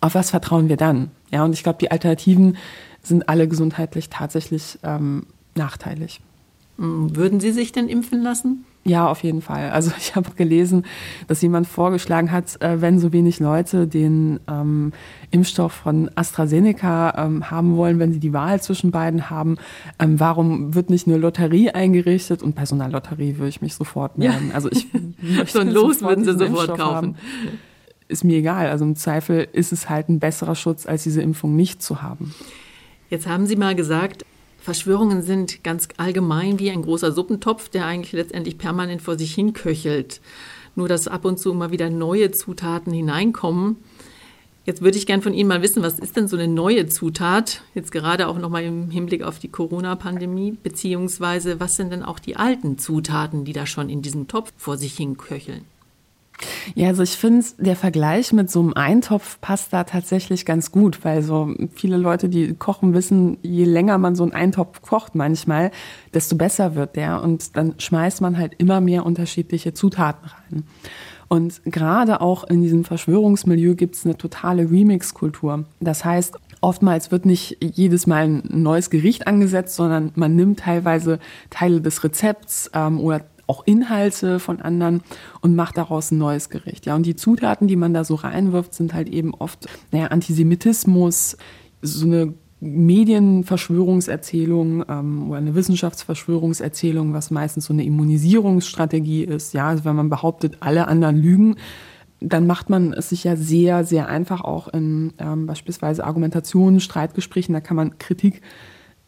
auf 0.00 0.14
was 0.14 0.30
vertrauen 0.30 0.68
wir 0.68 0.76
dann? 0.76 1.10
Ja, 1.30 1.44
und 1.44 1.52
ich 1.52 1.62
glaube, 1.62 1.78
die 1.78 1.90
Alternativen 1.90 2.56
sind 3.02 3.28
alle 3.28 3.48
gesundheitlich 3.48 4.08
tatsächlich 4.08 4.78
ähm, 4.82 5.26
nachteilig. 5.54 6.20
Hm, 6.80 7.14
würden 7.14 7.40
Sie 7.40 7.52
sich 7.52 7.72
denn 7.72 7.88
impfen 7.88 8.22
lassen? 8.22 8.64
Ja, 8.84 9.08
auf 9.08 9.22
jeden 9.22 9.42
Fall. 9.42 9.70
Also 9.70 9.92
ich 9.98 10.16
habe 10.16 10.30
gelesen, 10.30 10.86
dass 11.28 11.42
jemand 11.42 11.66
vorgeschlagen 11.66 12.32
hat, 12.32 12.60
äh, 12.62 12.80
wenn 12.80 12.98
so 12.98 13.12
wenig 13.12 13.38
Leute 13.38 13.86
den 13.86 14.40
ähm, 14.48 14.92
Impfstoff 15.30 15.72
von 15.72 16.10
AstraZeneca 16.14 17.12
ähm, 17.18 17.50
haben 17.50 17.76
wollen, 17.76 17.98
wenn 17.98 18.14
sie 18.14 18.18
die 18.18 18.32
Wahl 18.32 18.62
zwischen 18.62 18.90
beiden 18.90 19.28
haben, 19.28 19.58
ähm, 19.98 20.18
warum 20.18 20.74
wird 20.74 20.88
nicht 20.88 21.06
eine 21.06 21.18
Lotterie 21.18 21.70
eingerichtet? 21.70 22.42
Und 22.42 22.54
Personallotterie 22.54 23.36
würde 23.36 23.50
ich 23.50 23.60
mich 23.60 23.74
sofort 23.74 24.16
melden. 24.16 24.48
Ja. 24.48 24.54
Also 24.54 24.70
ich 24.70 24.86
so 25.48 25.58
ein 25.58 25.68
Los 25.68 26.00
würden 26.00 26.24
Sie 26.24 26.32
sofort 26.32 26.78
kaufen. 26.78 26.94
Haben. 26.94 27.14
Ist 28.08 28.24
mir 28.24 28.38
egal. 28.38 28.68
Also 28.70 28.86
im 28.86 28.96
Zweifel 28.96 29.46
ist 29.52 29.72
es 29.72 29.90
halt 29.90 30.08
ein 30.08 30.18
besserer 30.18 30.54
Schutz, 30.54 30.86
als 30.86 31.02
diese 31.02 31.20
Impfung 31.20 31.54
nicht 31.54 31.82
zu 31.82 32.00
haben. 32.00 32.34
Jetzt 33.10 33.28
haben 33.28 33.46
Sie 33.46 33.56
mal 33.56 33.74
gesagt, 33.74 34.24
Verschwörungen 34.60 35.22
sind 35.22 35.64
ganz 35.64 35.88
allgemein 35.96 36.58
wie 36.58 36.70
ein 36.70 36.82
großer 36.82 37.12
Suppentopf, 37.12 37.68
der 37.70 37.86
eigentlich 37.86 38.12
letztendlich 38.12 38.58
permanent 38.58 39.02
vor 39.02 39.18
sich 39.18 39.34
hin 39.34 39.52
köchelt. 39.52 40.20
nur 40.76 40.88
dass 40.88 41.08
ab 41.08 41.24
und 41.24 41.38
zu 41.38 41.50
immer 41.50 41.72
wieder 41.72 41.90
neue 41.90 42.30
Zutaten 42.30 42.92
hineinkommen. 42.92 43.76
Jetzt 44.64 44.82
würde 44.82 44.98
ich 44.98 45.06
gern 45.06 45.22
von 45.22 45.34
Ihnen 45.34 45.48
mal 45.48 45.62
wissen, 45.62 45.82
was 45.82 45.98
ist 45.98 46.16
denn 46.16 46.28
so 46.28 46.36
eine 46.36 46.46
neue 46.46 46.86
Zutat, 46.86 47.62
jetzt 47.74 47.90
gerade 47.90 48.28
auch 48.28 48.38
nochmal 48.38 48.62
im 48.62 48.90
Hinblick 48.90 49.22
auf 49.22 49.38
die 49.38 49.48
Corona-Pandemie, 49.48 50.58
beziehungsweise 50.62 51.58
was 51.58 51.76
sind 51.76 51.92
denn 51.92 52.04
auch 52.04 52.18
die 52.18 52.36
alten 52.36 52.78
Zutaten, 52.78 53.44
die 53.44 53.52
da 53.52 53.66
schon 53.66 53.88
in 53.88 54.00
diesem 54.00 54.28
Topf 54.28 54.52
vor 54.56 54.78
sich 54.78 54.94
hin 54.94 55.16
köcheln? 55.16 55.64
Ja, 56.74 56.88
also 56.88 57.02
ich 57.02 57.16
finde, 57.16 57.44
der 57.58 57.76
Vergleich 57.76 58.32
mit 58.32 58.50
so 58.50 58.60
einem 58.60 58.72
Eintopf 58.74 59.40
passt 59.40 59.72
da 59.72 59.84
tatsächlich 59.84 60.44
ganz 60.44 60.70
gut, 60.70 61.04
weil 61.04 61.22
so 61.22 61.54
viele 61.74 61.96
Leute, 61.96 62.28
die 62.28 62.54
kochen, 62.54 62.94
wissen, 62.94 63.38
je 63.42 63.64
länger 63.64 63.98
man 63.98 64.14
so 64.14 64.22
einen 64.22 64.32
Eintopf 64.32 64.82
kocht 64.82 65.14
manchmal, 65.14 65.70
desto 66.14 66.36
besser 66.36 66.74
wird 66.74 66.96
der 66.96 67.22
und 67.22 67.56
dann 67.56 67.74
schmeißt 67.78 68.20
man 68.20 68.38
halt 68.38 68.54
immer 68.58 68.80
mehr 68.80 69.06
unterschiedliche 69.06 69.74
Zutaten 69.74 70.28
rein. 70.28 70.64
Und 71.28 71.62
gerade 71.64 72.20
auch 72.20 72.42
in 72.42 72.60
diesem 72.60 72.84
Verschwörungsmilieu 72.84 73.76
gibt 73.76 73.94
es 73.94 74.04
eine 74.04 74.16
totale 74.16 74.68
Remix-Kultur. 74.68 75.64
Das 75.78 76.04
heißt, 76.04 76.34
oftmals 76.60 77.10
wird 77.10 77.24
nicht 77.24 77.58
jedes 77.60 78.08
Mal 78.08 78.24
ein 78.24 78.42
neues 78.48 78.90
Gericht 78.90 79.26
angesetzt, 79.26 79.76
sondern 79.76 80.10
man 80.16 80.34
nimmt 80.34 80.60
teilweise 80.60 81.20
Teile 81.48 81.80
des 81.80 82.02
Rezepts 82.02 82.70
ähm, 82.74 82.98
oder 82.98 83.20
auch 83.50 83.66
Inhalte 83.66 84.38
von 84.38 84.62
anderen 84.62 85.02
und 85.40 85.56
macht 85.56 85.76
daraus 85.76 86.12
ein 86.12 86.18
neues 86.18 86.50
Gericht. 86.50 86.86
Ja, 86.86 86.94
und 86.94 87.04
die 87.04 87.16
Zutaten, 87.16 87.66
die 87.66 87.74
man 87.74 87.92
da 87.92 88.04
so 88.04 88.14
reinwirft, 88.14 88.74
sind 88.74 88.94
halt 88.94 89.08
eben 89.08 89.34
oft 89.34 89.66
naja, 89.90 90.06
Antisemitismus, 90.06 91.36
so 91.82 92.06
eine 92.06 92.34
Medienverschwörungserzählung 92.60 94.84
ähm, 94.88 95.30
oder 95.30 95.38
eine 95.38 95.56
Wissenschaftsverschwörungserzählung, 95.56 97.12
was 97.12 97.32
meistens 97.32 97.64
so 97.64 97.72
eine 97.72 97.84
Immunisierungsstrategie 97.84 99.24
ist. 99.24 99.52
Ja, 99.52 99.66
also 99.68 99.84
wenn 99.84 99.96
man 99.96 100.10
behauptet, 100.10 100.58
alle 100.60 100.86
anderen 100.86 101.16
lügen, 101.16 101.56
dann 102.20 102.46
macht 102.46 102.70
man 102.70 102.92
es 102.92 103.08
sich 103.08 103.24
ja 103.24 103.34
sehr, 103.34 103.84
sehr 103.84 104.08
einfach 104.08 104.42
auch 104.42 104.68
in 104.68 105.12
ähm, 105.18 105.46
beispielsweise 105.46 106.04
Argumentationen, 106.04 106.78
Streitgesprächen, 106.78 107.52
da 107.52 107.60
kann 107.60 107.76
man 107.76 107.98
Kritik 107.98 108.42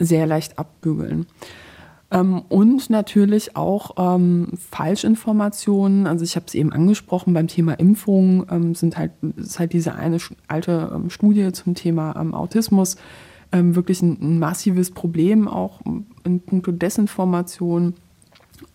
sehr 0.01 0.27
leicht 0.27 0.59
abbügeln. 0.59 1.27
Ähm, 2.13 2.43
und 2.49 2.91
natürlich 2.91 3.57
auch 3.57 3.93
ähm, 3.97 4.49
Falschinformationen. 4.71 6.07
Also 6.07 6.25
ich 6.25 6.37
habe 6.37 6.47
es 6.47 6.55
eben 6.55 6.73
angesprochen 6.73 7.33
beim 7.33 7.49
Thema 7.49 7.73
Impfung 7.73 8.47
ähm, 8.51 8.75
sind 8.75 8.99
halt 8.99 9.13
ist 9.37 9.59
halt 9.59 9.73
diese 9.73 9.95
eine 9.95 10.19
alte 10.47 10.93
ähm, 10.95 11.09
Studie 11.09 11.51
zum 11.53 11.75
Thema 11.75 12.15
ähm, 12.21 12.35
Autismus 12.35 12.97
ähm, 13.51 13.75
wirklich 13.75 14.03
ein, 14.03 14.19
ein, 14.21 14.39
massives 14.39 14.91
Problem 14.91 15.49
auch 15.49 15.81
in 16.25 16.41
puncto 16.41 16.71
Desinformation. 16.71 17.95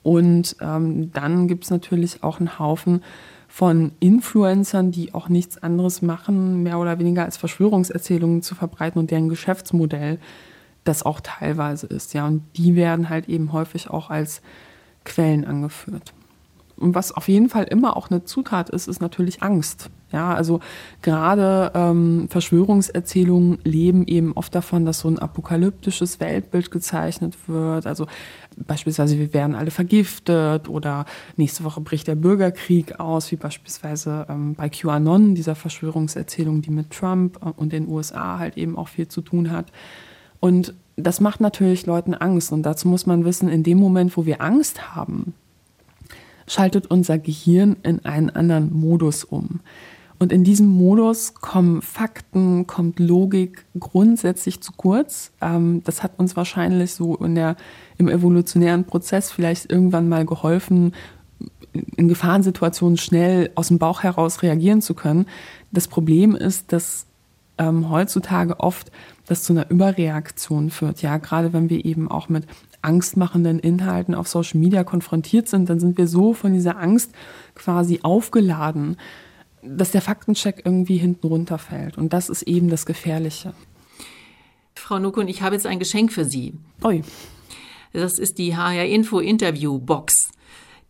Und 0.03 0.55
dann 0.59 1.47
gibt 1.47 1.65
es 1.65 1.69
natürlich 1.69 2.23
auch 2.23 2.39
einen 2.39 2.59
Haufen 2.59 3.01
von 3.47 3.91
Influencern, 3.99 4.91
die 4.91 5.13
auch 5.13 5.27
nichts 5.27 5.61
anderes 5.61 6.01
machen, 6.01 6.63
mehr 6.63 6.79
oder 6.79 6.99
weniger 6.99 7.25
als 7.25 7.35
Verschwörungserzählungen 7.37 8.41
zu 8.41 8.55
verbreiten 8.55 8.99
und 8.99 9.11
deren 9.11 9.27
Geschäftsmodell 9.27 10.19
das 10.87 11.03
auch 11.03 11.19
teilweise 11.21 11.87
ist. 11.87 12.13
Ja, 12.13 12.27
und 12.27 12.43
die 12.55 12.75
werden 12.75 13.09
halt 13.09 13.29
eben 13.29 13.51
häufig 13.53 13.89
auch 13.89 14.09
als 14.09 14.41
Quellen 15.03 15.45
angeführt. 15.45 16.13
Und 16.77 16.93
was 16.93 17.11
auf 17.11 17.27
jeden 17.27 17.49
Fall 17.49 17.63
immer 17.63 17.97
auch 17.97 18.11
eine 18.11 18.23
Zutat 18.23 18.69
ist, 18.69 18.87
ist 18.87 19.01
natürlich 19.01 19.41
Angst. 19.41 19.89
Ja, 20.11 20.33
also 20.33 20.61
gerade 21.01 21.71
ähm, 21.73 22.27
Verschwörungserzählungen 22.29 23.57
leben 23.63 24.05
eben 24.07 24.31
oft 24.33 24.55
davon, 24.55 24.85
dass 24.85 24.99
so 24.99 25.09
ein 25.09 25.19
apokalyptisches 25.19 26.21
Weltbild 26.21 26.71
gezeichnet 26.71 27.35
wird. 27.47 27.85
Also 27.85 28.07
beispielsweise, 28.55 29.17
wir 29.17 29.33
werden 29.33 29.55
alle 29.55 29.71
vergiftet 29.71 30.69
oder 30.69 31.05
nächste 31.35 31.65
Woche 31.65 31.81
bricht 31.81 32.07
der 32.07 32.15
Bürgerkrieg 32.15 32.99
aus, 32.99 33.31
wie 33.31 33.35
beispielsweise 33.35 34.27
ähm, 34.29 34.53
bei 34.55 34.69
QAnon, 34.69 35.35
dieser 35.35 35.55
Verschwörungserzählung, 35.55 36.61
die 36.61 36.71
mit 36.71 36.91
Trump 36.91 37.39
und 37.57 37.73
den 37.73 37.89
USA 37.89 38.39
halt 38.39 38.55
eben 38.55 38.77
auch 38.77 38.87
viel 38.87 39.09
zu 39.09 39.21
tun 39.21 39.51
hat. 39.51 39.73
Und 40.39 40.73
das 40.95 41.19
macht 41.19 41.41
natürlich 41.41 41.85
Leuten 41.85 42.13
Angst. 42.13 42.51
Und 42.51 42.63
dazu 42.63 42.87
muss 42.87 43.05
man 43.05 43.25
wissen, 43.25 43.49
in 43.49 43.63
dem 43.63 43.77
Moment, 43.77 44.15
wo 44.17 44.25
wir 44.25 44.41
Angst 44.41 44.95
haben, 44.95 45.33
schaltet 46.47 46.87
unser 46.87 47.17
Gehirn 47.17 47.77
in 47.83 48.03
einen 48.05 48.29
anderen 48.29 48.73
Modus 48.73 49.23
um. 49.23 49.59
Und 50.19 50.31
in 50.31 50.43
diesem 50.43 50.67
Modus 50.67 51.35
kommen 51.35 51.81
Fakten, 51.83 52.65
kommt 52.65 52.99
Logik 52.99 53.65
grundsätzlich 53.79 54.61
zu 54.61 54.71
kurz. 54.75 55.31
Ähm, 55.41 55.83
das 55.83 56.01
hat 56.01 56.17
uns 56.17 56.35
wahrscheinlich 56.35 56.93
so 56.93 57.15
in 57.17 57.35
der, 57.35 57.55
im 57.97 58.09
evolutionären 58.09 58.85
Prozess 58.85 59.31
vielleicht 59.31 59.71
irgendwann 59.71 60.09
mal 60.09 60.25
geholfen, 60.25 60.93
in 61.97 62.07
Gefahrensituationen 62.07 62.97
schnell 62.97 63.51
aus 63.53 63.67
dem 63.67 63.77
Bauch 63.77 64.01
heraus 64.01 64.41
reagieren 64.41 64.81
zu 64.81 64.95
können. 64.95 65.27
Das 65.71 65.87
Problem 65.87 66.35
ist, 66.35 66.71
dass 66.71 67.06
ähm, 67.57 67.89
heutzutage 67.89 68.59
oft 68.59 68.91
das 69.27 69.43
zu 69.43 69.53
einer 69.53 69.69
Überreaktion 69.69 70.69
führt. 70.69 71.01
Ja, 71.01 71.17
gerade 71.17 71.53
wenn 71.53 71.69
wir 71.69 71.83
eben 71.85 72.09
auch 72.09 72.29
mit 72.29 72.45
angstmachenden 72.81 73.59
Inhalten 73.59 74.15
auf 74.15 74.27
Social 74.27 74.59
Media 74.59 74.83
konfrontiert 74.83 75.47
sind, 75.47 75.69
dann 75.69 75.79
sind 75.79 75.97
wir 75.97 76.07
so 76.07 76.33
von 76.33 76.53
dieser 76.53 76.77
Angst 76.77 77.11
quasi 77.55 77.99
aufgeladen, 78.03 78.97
dass 79.61 79.91
der 79.91 80.01
Faktencheck 80.01 80.61
irgendwie 80.65 80.97
hinten 80.97 81.27
runterfällt. 81.27 81.97
Und 81.97 82.13
das 82.13 82.29
ist 82.29 82.43
eben 82.43 82.69
das 82.69 82.85
Gefährliche. 82.85 83.53
Frau 84.75 84.99
Nukun, 84.99 85.27
ich 85.27 85.41
habe 85.41 85.55
jetzt 85.55 85.65
ein 85.65 85.79
Geschenk 85.79 86.13
für 86.13 86.23
Sie. 86.23 86.53
Oi. 86.83 87.01
Das 87.93 88.19
ist 88.19 88.37
die 88.37 88.55
HR 88.55 88.85
Info 88.85 89.19
Interview 89.19 89.79
Box. 89.79 90.31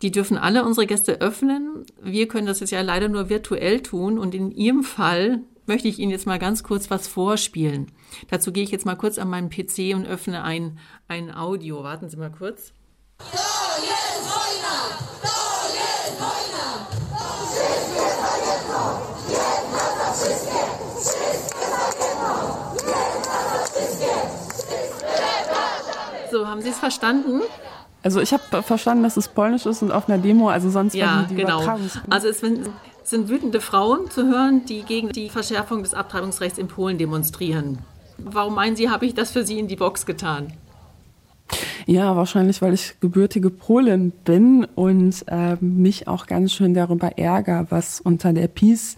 Die 0.02 0.12
dürfen 0.12 0.38
alle 0.38 0.64
unsere 0.64 0.86
Gäste 0.86 1.22
öffnen. 1.22 1.86
Wir 2.04 2.28
können 2.28 2.46
das 2.46 2.60
jetzt 2.60 2.72
ja 2.72 2.82
leider 2.82 3.08
nur 3.08 3.30
virtuell 3.30 3.82
tun. 3.82 4.20
Und 4.20 4.36
in 4.36 4.52
Ihrem 4.52 4.84
Fall 4.84 5.42
möchte 5.68 5.88
ich 5.88 6.00
Ihnen 6.00 6.12
jetzt 6.12 6.26
mal 6.26 6.40
ganz 6.40 6.64
kurz 6.64 6.90
was 6.90 7.08
vorspielen. 7.08 7.92
Dazu 8.30 8.52
gehe 8.52 8.64
ich 8.64 8.72
jetzt 8.72 8.86
mal 8.86 8.96
kurz 8.96 9.18
an 9.18 9.30
meinen 9.30 9.50
PC 9.50 9.96
und 9.96 10.06
öffne 10.06 10.44
ein, 10.44 10.80
ein 11.08 11.34
Audio. 11.34 11.84
Warten 11.84 12.10
Sie 12.10 12.18
mal 12.18 12.32
kurz. 12.32 12.74
So, 26.32 26.48
haben 26.48 26.62
Sie 26.62 26.70
es 26.70 26.78
verstanden? 26.78 27.42
Also 28.04 28.22
ich 28.22 28.32
habe 28.32 28.64
verstanden, 28.64 29.04
dass 29.04 29.18
es 29.18 29.28
polnisch 29.28 29.66
ist 29.66 29.82
und 29.82 29.92
auf 29.92 30.08
einer 30.08 30.18
Demo, 30.18 30.50
also 30.50 30.70
sonst 30.70 30.94
ja, 30.94 31.06
war 31.08 31.24
die, 31.24 31.36
die 31.36 31.42
genau. 31.42 31.60
Also 32.10 32.28
es 32.28 32.42
sind, 33.10 33.30
wütende 33.30 33.62
Frauen 33.62 34.10
zu 34.10 34.28
hören, 34.28 34.66
die 34.66 34.84
gegen 34.84 35.10
die 35.10 35.30
Verschärfung 35.30 35.84
des 35.84 35.94
Abtreibungsrechts 35.94 36.58
in 36.58 36.68
Polen 36.68 36.98
demonstrieren. 36.98 37.80
Warum 38.18 38.56
meinen 38.56 38.76
Sie, 38.76 38.90
habe 38.90 39.06
ich 39.06 39.14
das 39.14 39.32
für 39.32 39.46
Sie 39.46 39.60
in 39.60 39.68
die 39.68 39.76
Box 39.76 40.06
getan? 40.06 40.54
Ja, 41.86 42.16
wahrscheinlich, 42.18 42.62
weil 42.62 42.74
ich 42.74 43.00
gebürtige 43.00 43.50
Polin 43.50 44.12
bin 44.26 44.66
und 44.76 45.24
äh, 45.28 45.56
mich 45.62 46.08
auch 46.08 46.26
ganz 46.28 46.52
schön 46.52 46.74
darüber 46.74 47.18
ärgere, 47.18 47.68
was 47.70 48.02
unter 48.02 48.34
der 48.34 48.50
Peace 48.50 48.98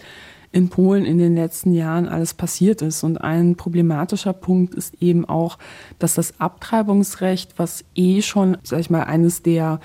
in 0.52 0.70
Polen 0.70 1.06
in 1.06 1.20
den 1.20 1.36
letzten 1.36 1.74
Jahren 1.74 2.08
alles 2.08 2.34
passiert 2.34 2.82
ist. 2.82 3.04
Und 3.04 3.18
ein 3.18 3.56
problematischer 3.56 4.34
Punkt 4.34 4.74
ist 4.74 4.96
eben 5.00 5.26
auch, 5.26 5.60
dass 6.00 6.16
das 6.16 6.40
Abtreibungsrecht, 6.40 7.60
was 7.60 7.86
eh 7.94 8.24
schon, 8.24 8.58
sag 8.64 8.80
ich 8.80 8.90
mal, 8.90 9.04
eines 9.04 9.44
der 9.44 9.80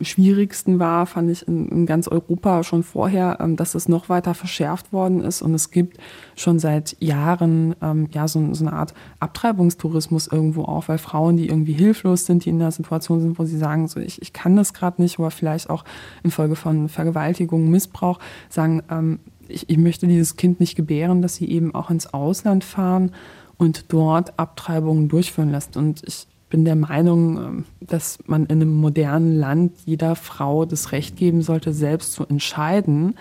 schwierigsten 0.00 0.78
war, 0.78 1.06
fand 1.06 1.30
ich 1.30 1.46
in, 1.46 1.68
in 1.68 1.86
ganz 1.86 2.08
Europa 2.08 2.62
schon 2.64 2.82
vorher, 2.82 3.38
ähm, 3.40 3.56
dass 3.56 3.74
es 3.74 3.88
noch 3.88 4.08
weiter 4.08 4.34
verschärft 4.34 4.92
worden 4.92 5.22
ist. 5.22 5.40
Und 5.40 5.54
es 5.54 5.70
gibt 5.70 5.98
schon 6.36 6.58
seit 6.58 6.96
Jahren 7.00 7.76
ähm, 7.80 8.08
ja 8.12 8.26
so, 8.26 8.52
so, 8.54 8.66
eine 8.66 8.74
Art 8.74 8.94
Abtreibungstourismus 9.20 10.26
irgendwo 10.26 10.64
auch, 10.64 10.88
weil 10.88 10.98
Frauen, 10.98 11.36
die 11.36 11.48
irgendwie 11.48 11.72
hilflos 11.72 12.26
sind, 12.26 12.44
die 12.44 12.50
in 12.50 12.60
einer 12.60 12.72
Situation 12.72 13.20
sind, 13.20 13.38
wo 13.38 13.44
sie 13.44 13.58
sagen, 13.58 13.86
so 13.86 14.00
ich, 14.00 14.20
ich 14.20 14.32
kann 14.32 14.56
das 14.56 14.74
gerade 14.74 15.00
nicht, 15.00 15.18
oder 15.18 15.30
vielleicht 15.30 15.70
auch 15.70 15.84
infolge 16.22 16.56
von 16.56 16.88
Vergewaltigung, 16.88 17.70
Missbrauch, 17.70 18.18
sagen, 18.48 18.82
ähm, 18.90 19.20
ich, 19.46 19.68
ich 19.68 19.78
möchte 19.78 20.06
dieses 20.06 20.36
Kind 20.36 20.58
nicht 20.58 20.74
gebären, 20.74 21.22
dass 21.22 21.36
sie 21.36 21.48
eben 21.48 21.74
auch 21.74 21.90
ins 21.90 22.12
Ausland 22.12 22.64
fahren 22.64 23.12
und 23.58 23.92
dort 23.92 24.38
Abtreibungen 24.38 25.08
durchführen 25.08 25.50
lässt. 25.50 25.76
Und 25.76 26.02
ich 26.04 26.26
bin 26.54 26.64
der 26.64 26.76
Meinung, 26.76 27.36
ähm, 27.36 27.64
dass 27.80 28.20
man 28.26 28.46
in 28.46 28.62
einem 28.62 28.74
modernen 28.74 29.36
Land 29.36 29.72
jeder 29.86 30.14
Frau 30.14 30.64
das 30.64 30.92
Recht 30.92 31.16
geben 31.16 31.42
sollte, 31.42 31.72
selbst 31.72 32.12
zu 32.12 32.24
entscheiden, 32.24 33.16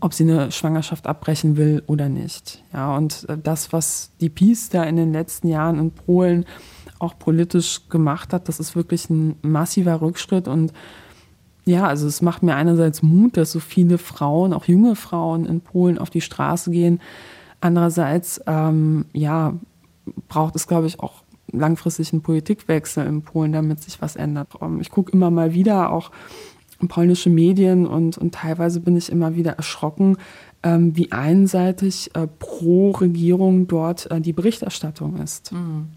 ob 0.00 0.12
sie 0.12 0.24
eine 0.24 0.50
Schwangerschaft 0.50 1.06
abbrechen 1.06 1.56
will 1.56 1.84
oder 1.86 2.08
nicht. 2.08 2.64
Ja, 2.72 2.96
und 2.96 3.28
äh, 3.28 3.38
das, 3.40 3.72
was 3.72 4.10
die 4.20 4.28
Peace 4.28 4.70
da 4.70 4.82
in 4.82 4.96
den 4.96 5.12
letzten 5.12 5.46
Jahren 5.46 5.78
in 5.78 5.92
Polen 5.92 6.44
auch 6.98 7.16
politisch 7.16 7.88
gemacht 7.88 8.32
hat, 8.32 8.48
das 8.48 8.58
ist 8.58 8.74
wirklich 8.74 9.08
ein 9.08 9.36
massiver 9.42 10.00
Rückschritt 10.00 10.48
und 10.48 10.72
ja, 11.64 11.86
also 11.86 12.08
es 12.08 12.22
macht 12.22 12.42
mir 12.42 12.56
einerseits 12.56 13.04
Mut, 13.04 13.36
dass 13.36 13.52
so 13.52 13.60
viele 13.60 13.98
Frauen, 13.98 14.52
auch 14.52 14.64
junge 14.64 14.96
Frauen 14.96 15.46
in 15.46 15.60
Polen 15.60 15.96
auf 15.96 16.10
die 16.10 16.20
Straße 16.20 16.72
gehen. 16.72 17.00
Andererseits, 17.60 18.40
ähm, 18.48 19.04
ja, 19.12 19.54
braucht 20.26 20.56
es, 20.56 20.66
glaube 20.66 20.88
ich, 20.88 20.98
auch 20.98 21.21
langfristig 21.52 22.12
einen 22.12 22.22
Politikwechsel 22.22 23.06
in 23.06 23.22
Polen, 23.22 23.52
damit 23.52 23.82
sich 23.82 24.00
was 24.00 24.16
ändert. 24.16 24.48
Ähm, 24.60 24.80
ich 24.80 24.90
gucke 24.90 25.12
immer 25.12 25.30
mal 25.30 25.54
wieder 25.54 25.92
auch 25.92 26.10
polnische 26.88 27.30
Medien 27.30 27.86
und, 27.86 28.18
und 28.18 28.34
teilweise 28.34 28.80
bin 28.80 28.96
ich 28.96 29.10
immer 29.10 29.36
wieder 29.36 29.52
erschrocken, 29.52 30.16
ähm, 30.62 30.96
wie 30.96 31.12
einseitig 31.12 32.10
äh, 32.14 32.26
pro 32.26 32.90
Regierung 32.90 33.68
dort 33.68 34.10
äh, 34.10 34.20
die 34.20 34.32
Berichterstattung 34.32 35.16
ist. 35.16 35.52
Mhm. 35.52 35.88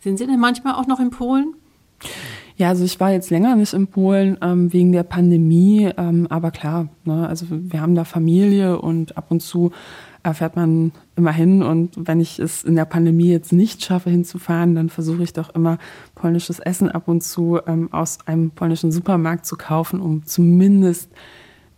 Sind 0.00 0.18
Sie 0.18 0.26
denn 0.26 0.40
manchmal 0.40 0.74
auch 0.74 0.86
noch 0.86 1.00
in 1.00 1.10
Polen? 1.10 1.54
Ja, 2.56 2.68
also 2.68 2.84
ich 2.84 3.00
war 3.00 3.10
jetzt 3.10 3.30
länger 3.30 3.56
nicht 3.56 3.72
in 3.72 3.86
Polen 3.86 4.38
ähm, 4.42 4.72
wegen 4.72 4.92
der 4.92 5.02
Pandemie, 5.02 5.90
ähm, 5.96 6.26
aber 6.30 6.50
klar, 6.50 6.88
ne, 7.04 7.26
also 7.26 7.46
wir 7.50 7.80
haben 7.80 7.94
da 7.94 8.04
Familie 8.04 8.80
und 8.80 9.16
ab 9.16 9.30
und 9.30 9.40
zu 9.40 9.72
erfährt 10.22 10.56
man 10.56 10.92
immer 11.16 11.32
hin. 11.32 11.62
Und 11.62 11.92
wenn 11.96 12.20
ich 12.20 12.38
es 12.38 12.64
in 12.64 12.76
der 12.76 12.84
Pandemie 12.84 13.30
jetzt 13.30 13.52
nicht 13.52 13.82
schaffe, 13.82 14.10
hinzufahren, 14.10 14.74
dann 14.74 14.88
versuche 14.88 15.22
ich 15.22 15.32
doch 15.32 15.54
immer 15.54 15.78
polnisches 16.14 16.58
Essen 16.58 16.90
ab 16.90 17.08
und 17.08 17.22
zu 17.22 17.60
ähm, 17.66 17.92
aus 17.92 18.18
einem 18.26 18.50
polnischen 18.50 18.92
Supermarkt 18.92 19.46
zu 19.46 19.56
kaufen, 19.56 20.00
um 20.00 20.24
zumindest 20.24 21.10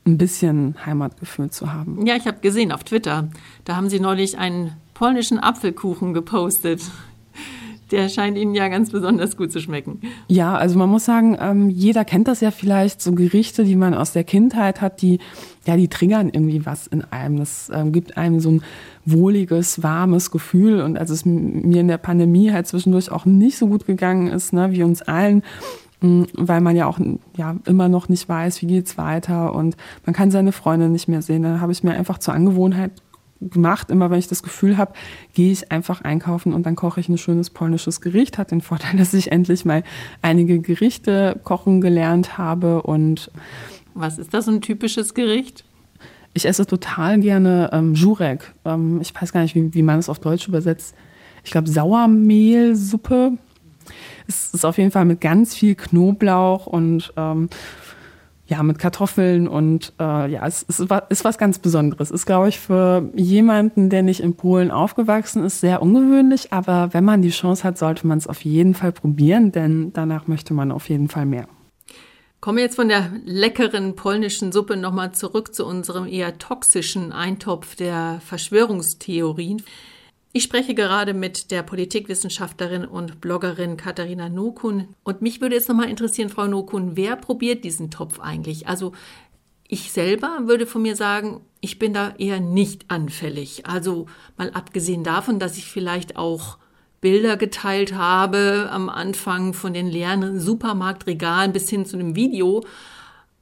ein 0.05 0.19
bisschen 0.19 0.75
Heimatgefühl 0.85 1.51
zu 1.51 1.73
haben. 1.73 2.05
Ja, 2.07 2.17
ich 2.17 2.27
habe 2.27 2.41
gesehen 2.41 2.73
auf 2.73 2.83
Twitter, 2.85 3.29
da 3.65 3.77
haben 3.77 3.89
Sie 3.89 4.01
neulich 4.01 4.39
einen 4.39 4.73
polnischen 4.95 5.39
Apfelkuchen 5.39 6.13
gepostet. 6.13 6.83
Der 7.93 8.09
scheint 8.09 8.39
Ihnen 8.39 8.55
ja 8.55 8.69
ganz 8.69 8.91
besonders 8.91 9.37
gut 9.37 9.53
zu 9.53 9.61
schmecken. 9.61 10.01
Ja, 10.27 10.55
also 10.55 10.79
man 10.79 10.89
muss 10.89 11.05
sagen, 11.05 11.37
ähm, 11.39 11.69
jeder 11.69 12.07
kennt 12.07 12.27
das 12.27 12.41
ja 12.41 12.51
vielleicht, 12.51 13.03
so 13.03 13.13
Gerichte, 13.13 13.65
die 13.65 13.77
man 13.77 13.93
aus 13.93 14.13
der 14.13 14.25
Kindheit 14.25 14.81
hat, 14.81 15.03
die, 15.03 15.19
ja, 15.67 15.77
die 15.77 15.89
triggern 15.89 16.31
irgendwie 16.33 16.65
was 16.65 16.87
in 16.87 17.05
einem. 17.05 17.37
Das 17.37 17.71
ähm, 17.73 17.93
gibt 17.93 18.17
einem 18.17 18.41
so 18.41 18.51
ein 18.51 18.63
wohliges, 19.05 19.83
warmes 19.83 20.31
Gefühl. 20.31 20.81
Und 20.81 20.97
als 20.97 21.11
es 21.11 21.27
mir 21.27 21.83
in 21.83 21.89
der 21.89 21.99
Pandemie 21.99 22.51
halt 22.51 22.67
zwischendurch 22.67 23.13
auch 23.13 23.27
nicht 23.27 23.59
so 23.59 23.67
gut 23.67 23.87
gegangen 23.87 24.29
ist, 24.29 24.55
ne, 24.55 24.73
wie 24.73 24.83
uns 24.83 25.03
allen, 25.03 25.43
weil 26.01 26.61
man 26.63 26.75
ja 26.75 26.87
auch 26.87 26.99
ja, 27.37 27.57
immer 27.67 27.89
noch 27.89 28.09
nicht 28.09 28.29
weiß, 28.29 28.63
wie 28.63 28.67
geht's 28.67 28.99
weiter 28.99 29.55
und 29.55 29.77
man 30.05 30.15
kann 30.15 30.31
seine 30.31 30.53
Freunde 30.53 30.89
nicht 30.89 31.09
mehr 31.09 31.23
sehen. 31.23 31.43
Dann 31.43 31.61
habe 31.61 31.73
ich 31.73 31.85
mir 31.85 31.93
einfach 31.93 32.19
zur 32.19 32.35
Angewohnheit 32.35 32.91
gemacht. 33.51 33.91
Immer 33.91 34.11
wenn 34.11 34.19
ich 34.19 34.29
das 34.29 34.43
Gefühl 34.43 34.77
habe, 34.77 34.93
gehe 35.35 35.53
ich 35.53 35.73
einfach 35.73 36.03
einkaufen 36.03 36.53
und 36.53 36.65
dann 36.65 36.77
koche 36.77 37.01
ich 37.01 37.09
ein 37.09 37.19
schönes 37.19 37.51
polnisches 37.51 38.01
Gericht. 38.01 38.39
Hat 38.39 38.51
den 38.51 38.61
Vorteil, 38.61 38.97
dass 38.99 39.15
ich 39.15 39.33
endlich 39.33 39.65
mal 39.65 39.83
einige 40.21 40.61
Gerichte 40.61 41.41
kochen 41.45 41.81
gelernt 41.81 42.39
habe. 42.39 42.83
Und 42.83 43.31
was 43.95 44.19
ist 44.19 44.33
das, 44.35 44.47
so 44.47 44.53
ein 44.53 44.61
typisches 44.61 45.15
Gericht? 45.15 45.65
Ich 46.35 46.47
esse 46.47 46.67
total 46.67 47.21
gerne 47.21 47.71
ähm, 47.73 47.95
Jurek. 47.95 48.53
Ähm, 48.65 49.01
ich 49.03 49.15
weiß 49.15 49.33
gar 49.33 49.43
nicht, 49.43 49.55
wie, 49.55 49.75
wie 49.75 49.83
man 49.83 49.99
es 49.99 50.09
auf 50.09 50.19
Deutsch 50.19 50.49
übersetzt. 50.49 50.95
Ich 51.45 51.51
glaube, 51.51 51.69
Sauermehlsuppe. 51.69 53.33
Es 54.27 54.55
ist 54.55 54.65
auf 54.65 54.79
jeden 54.79 54.93
Fall 54.93 55.05
mit 55.05 55.21
ganz 55.21 55.55
viel 55.55 55.75
Knoblauch 55.75 56.67
und 56.67 57.13
ähm, 57.17 57.49
ja, 58.53 58.63
mit 58.63 58.79
Kartoffeln 58.79 59.49
und 59.49 59.95
äh, 59.99 60.31
ja, 60.31 60.47
es, 60.47 60.67
es 60.69 60.79
ist 60.79 61.25
was 61.25 61.39
ganz 61.39 61.59
Besonderes. 61.59 62.11
Ist, 62.11 62.27
glaube 62.27 62.51
ich, 62.51 62.61
für 62.61 63.11
jemanden, 63.15 63.89
der 63.89 64.03
nicht 64.03 64.21
in 64.21 64.37
Polen 64.37 64.71
aufgewachsen 64.71 65.43
ist, 65.43 65.61
sehr 65.61 65.81
ungewöhnlich. 65.81 66.53
Aber 66.53 66.93
wenn 66.93 67.03
man 67.03 67.23
die 67.23 67.31
Chance 67.31 67.65
hat, 67.65 67.79
sollte 67.79 68.07
man 68.07 68.19
es 68.19 68.27
auf 68.27 68.45
jeden 68.45 68.75
Fall 68.75 68.93
probieren, 68.93 69.53
denn 69.53 69.95
danach 69.95 70.27
möchte 70.27 70.53
man 70.53 70.71
auf 70.71 70.91
jeden 70.91 71.09
Fall 71.09 71.25
mehr. 71.25 71.49
Kommen 72.41 72.59
wir 72.59 72.65
jetzt 72.65 72.77
von 72.77 72.89
der 72.89 73.11
leckeren 73.25 73.97
polnischen 73.97 74.53
Suppe 74.53 74.77
nochmal 74.77 75.13
zurück 75.13 75.55
zu 75.55 75.65
unserem 75.65 76.07
eher 76.07 76.37
toxischen 76.37 77.11
Eintopf 77.11 77.75
der 77.75 78.21
Verschwörungstheorien. 78.23 79.63
Ich 80.35 80.45
spreche 80.45 80.75
gerade 80.75 81.13
mit 81.13 81.51
der 81.51 81.63
Politikwissenschaftlerin 81.63 82.87
und 82.87 83.21
Bloggerin 83.21 83.77
Katharina 83.77 84.31
Nokun. 84.31 84.89
Und 85.05 85.21
mich 85.21 85.43
würde 85.43 85.55
jetzt 85.55 85.69
nochmal 85.69 85.91
interessieren, 85.91 86.31
Frau 86.31 86.47
Nokun, 86.47 86.97
wer 86.97 87.17
probiert 87.17 87.65
diesen 87.65 87.91
Topf 87.91 88.19
eigentlich? 88.19 88.67
Also 88.67 88.93
ich 89.69 89.93
selber 89.93 90.41
würde 90.45 90.67
von 90.67 90.81
mir 90.81 90.97
sagen, 90.97 91.43
ich 91.61 91.79
bin 91.79 91.93
da 91.93 92.15
eher 92.17 92.41
nicht 92.41 92.91
anfällig. 92.91 93.67
Also 93.67 94.07
mal 94.39 94.51
abgesehen 94.53 95.05
davon, 95.05 95.39
dass 95.39 95.59
ich 95.59 95.67
vielleicht 95.67 96.17
auch 96.17 96.57
Bilder 97.03 97.37
geteilt 97.37 97.95
habe 97.95 98.69
am 98.71 98.89
Anfang 98.89 99.53
von 99.53 99.75
den 99.75 99.89
leeren 99.89 100.41
Supermarktregalen 100.41 101.53
bis 101.53 101.69
hin 101.69 101.85
zu 101.85 101.97
einem 101.97 102.17
Video, 102.17 102.65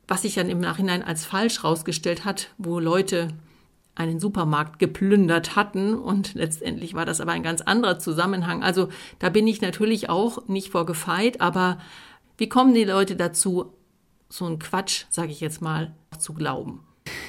was 0.09 0.23
sich 0.23 0.35
dann 0.35 0.49
im 0.49 0.59
Nachhinein 0.59 1.04
als 1.04 1.25
falsch 1.25 1.62
rausgestellt 1.62 2.25
hat, 2.25 2.49
wo 2.59 2.80
Leute 2.80 3.28
einen 4.00 4.19
Supermarkt 4.19 4.78
geplündert 4.78 5.57
hatten 5.57 5.94
und 5.94 6.35
letztendlich 6.35 6.94
war 6.94 7.05
das 7.05 7.20
aber 7.20 7.33
ein 7.33 7.42
ganz 7.42 7.61
anderer 7.61 7.98
Zusammenhang. 7.98 8.62
Also 8.62 8.88
da 9.18 9.29
bin 9.29 9.46
ich 9.46 9.61
natürlich 9.61 10.09
auch 10.09 10.48
nicht 10.48 10.70
vorgefeit, 10.70 11.40
aber 11.40 11.79
wie 12.38 12.48
kommen 12.48 12.72
die 12.72 12.85
Leute 12.85 13.14
dazu, 13.14 13.75
so 14.31 14.46
einen 14.46 14.59
Quatsch, 14.59 15.05
sage 15.11 15.33
ich 15.33 15.40
jetzt 15.40 15.61
mal, 15.61 15.92
zu 16.18 16.33
glauben? 16.33 16.81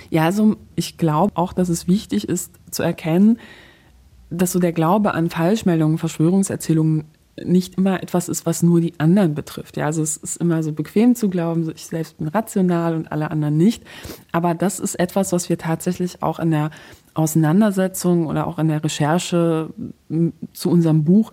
Ja, 0.09 0.23
also 0.23 0.55
ich 0.75 0.97
glaube 0.97 1.33
auch, 1.35 1.51
dass 1.51 1.67
es 1.67 1.87
wichtig 1.87 2.29
ist 2.29 2.53
zu 2.69 2.83
erkennen, 2.83 3.37
dass 4.29 4.53
so 4.53 4.59
der 4.59 4.71
Glaube 4.71 5.13
an 5.13 5.29
Falschmeldungen, 5.29 5.97
Verschwörungserzählungen 5.97 7.05
nicht 7.45 7.75
immer 7.77 8.01
etwas 8.01 8.29
ist, 8.29 8.45
was 8.45 8.63
nur 8.63 8.81
die 8.81 8.93
anderen 8.99 9.35
betrifft. 9.35 9.77
Ja, 9.77 9.85
also 9.85 10.01
es 10.01 10.17
ist 10.17 10.37
immer 10.37 10.63
so 10.63 10.71
bequem 10.71 11.15
zu 11.15 11.29
glauben, 11.29 11.71
ich 11.75 11.85
selbst 11.85 12.17
bin 12.17 12.27
rational 12.27 12.95
und 12.95 13.11
alle 13.11 13.31
anderen 13.31 13.57
nicht. 13.57 13.83
Aber 14.31 14.53
das 14.53 14.79
ist 14.79 14.95
etwas, 14.95 15.31
was 15.31 15.49
wir 15.49 15.57
tatsächlich 15.57 16.21
auch 16.23 16.39
in 16.39 16.51
der 16.51 16.71
Auseinandersetzung 17.13 18.27
oder 18.27 18.47
auch 18.47 18.59
in 18.59 18.67
der 18.67 18.83
Recherche 18.83 19.69
zu 20.53 20.69
unserem 20.69 21.03
Buch 21.03 21.31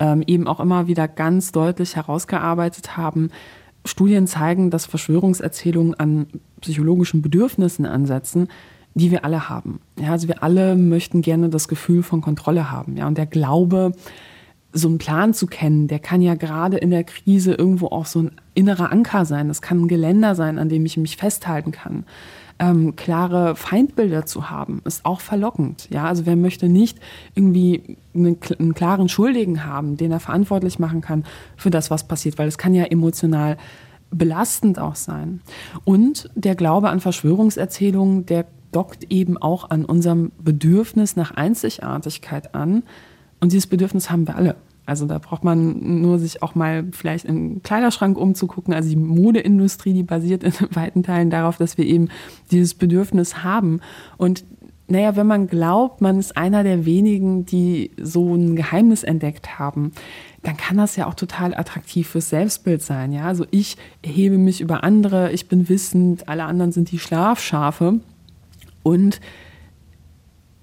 ähm, 0.00 0.22
eben 0.26 0.46
auch 0.48 0.60
immer 0.60 0.86
wieder 0.86 1.06
ganz 1.08 1.52
deutlich 1.52 1.96
herausgearbeitet 1.96 2.96
haben. 2.96 3.30
Studien 3.84 4.26
zeigen, 4.26 4.70
dass 4.70 4.86
Verschwörungserzählungen 4.86 5.94
an 5.94 6.26
psychologischen 6.60 7.22
Bedürfnissen 7.22 7.86
ansetzen, 7.86 8.48
die 8.94 9.10
wir 9.10 9.24
alle 9.24 9.48
haben. 9.48 9.80
Ja, 9.98 10.12
also 10.12 10.28
wir 10.28 10.42
alle 10.42 10.76
möchten 10.76 11.22
gerne 11.22 11.48
das 11.48 11.68
Gefühl 11.68 12.02
von 12.02 12.20
Kontrolle 12.20 12.70
haben. 12.70 12.96
Ja, 12.96 13.06
und 13.06 13.18
der 13.18 13.26
Glaube, 13.26 13.92
so 14.72 14.88
einen 14.88 14.98
Plan 14.98 15.34
zu 15.34 15.46
kennen, 15.46 15.88
der 15.88 15.98
kann 15.98 16.22
ja 16.22 16.34
gerade 16.34 16.78
in 16.78 16.90
der 16.90 17.04
Krise 17.04 17.54
irgendwo 17.54 17.88
auch 17.88 18.06
so 18.06 18.22
ein 18.22 18.30
innerer 18.54 18.90
Anker 18.90 19.24
sein. 19.24 19.48
Das 19.48 19.62
kann 19.62 19.82
ein 19.82 19.88
Geländer 19.88 20.34
sein, 20.34 20.58
an 20.58 20.68
dem 20.68 20.86
ich 20.86 20.96
mich 20.96 21.16
festhalten 21.16 21.72
kann. 21.72 22.04
Ähm, 22.58 22.96
klare 22.96 23.56
Feindbilder 23.56 24.24
zu 24.24 24.50
haben, 24.50 24.82
ist 24.84 25.04
auch 25.04 25.20
verlockend. 25.20 25.88
Ja, 25.90 26.04
also 26.04 26.26
wer 26.26 26.36
möchte 26.36 26.68
nicht 26.68 26.98
irgendwie 27.34 27.96
einen, 28.14 28.38
einen, 28.58 28.74
klaren 28.74 29.08
Schuldigen 29.08 29.64
haben, 29.64 29.96
den 29.96 30.12
er 30.12 30.20
verantwortlich 30.20 30.78
machen 30.78 31.00
kann 31.00 31.24
für 31.56 31.70
das, 31.70 31.90
was 31.90 32.04
passiert, 32.06 32.38
weil 32.38 32.48
es 32.48 32.58
kann 32.58 32.74
ja 32.74 32.84
emotional 32.84 33.56
belastend 34.10 34.78
auch 34.78 34.94
sein. 34.94 35.40
Und 35.84 36.30
der 36.34 36.54
Glaube 36.54 36.90
an 36.90 37.00
Verschwörungserzählungen, 37.00 38.26
der 38.26 38.46
dockt 38.70 39.10
eben 39.10 39.36
auch 39.36 39.70
an 39.70 39.84
unserem 39.84 40.32
Bedürfnis 40.38 41.16
nach 41.16 41.32
Einzigartigkeit 41.32 42.54
an, 42.54 42.82
und 43.42 43.50
dieses 43.50 43.66
Bedürfnis 43.66 44.08
haben 44.08 44.28
wir 44.28 44.36
alle. 44.36 44.54
Also 44.86 45.04
da 45.06 45.18
braucht 45.18 45.42
man 45.42 46.00
nur 46.00 46.20
sich 46.20 46.44
auch 46.44 46.54
mal 46.54 46.84
vielleicht 46.92 47.24
im 47.24 47.60
Kleiderschrank 47.64 48.16
umzugucken. 48.16 48.72
Also 48.72 48.88
die 48.88 48.96
Modeindustrie, 48.96 49.92
die 49.92 50.04
basiert 50.04 50.44
in 50.44 50.52
weiten 50.70 51.02
Teilen 51.02 51.28
darauf, 51.28 51.56
dass 51.56 51.76
wir 51.76 51.84
eben 51.84 52.08
dieses 52.52 52.74
Bedürfnis 52.74 53.42
haben. 53.42 53.80
Und 54.16 54.44
naja, 54.86 55.16
wenn 55.16 55.26
man 55.26 55.48
glaubt, 55.48 56.00
man 56.00 56.20
ist 56.20 56.36
einer 56.36 56.62
der 56.62 56.86
wenigen, 56.86 57.44
die 57.44 57.90
so 58.00 58.32
ein 58.32 58.54
Geheimnis 58.54 59.02
entdeckt 59.02 59.58
haben, 59.58 59.90
dann 60.44 60.56
kann 60.56 60.76
das 60.76 60.94
ja 60.94 61.08
auch 61.08 61.14
total 61.14 61.52
attraktiv 61.52 62.08
fürs 62.08 62.28
Selbstbild 62.28 62.80
sein. 62.80 63.10
Ja, 63.10 63.24
also 63.24 63.44
ich 63.50 63.76
erhebe 64.02 64.38
mich 64.38 64.60
über 64.60 64.84
andere, 64.84 65.32
ich 65.32 65.48
bin 65.48 65.68
wissend, 65.68 66.28
alle 66.28 66.44
anderen 66.44 66.70
sind 66.70 66.92
die 66.92 67.00
Schlafschafe. 67.00 67.98
Und 68.84 69.20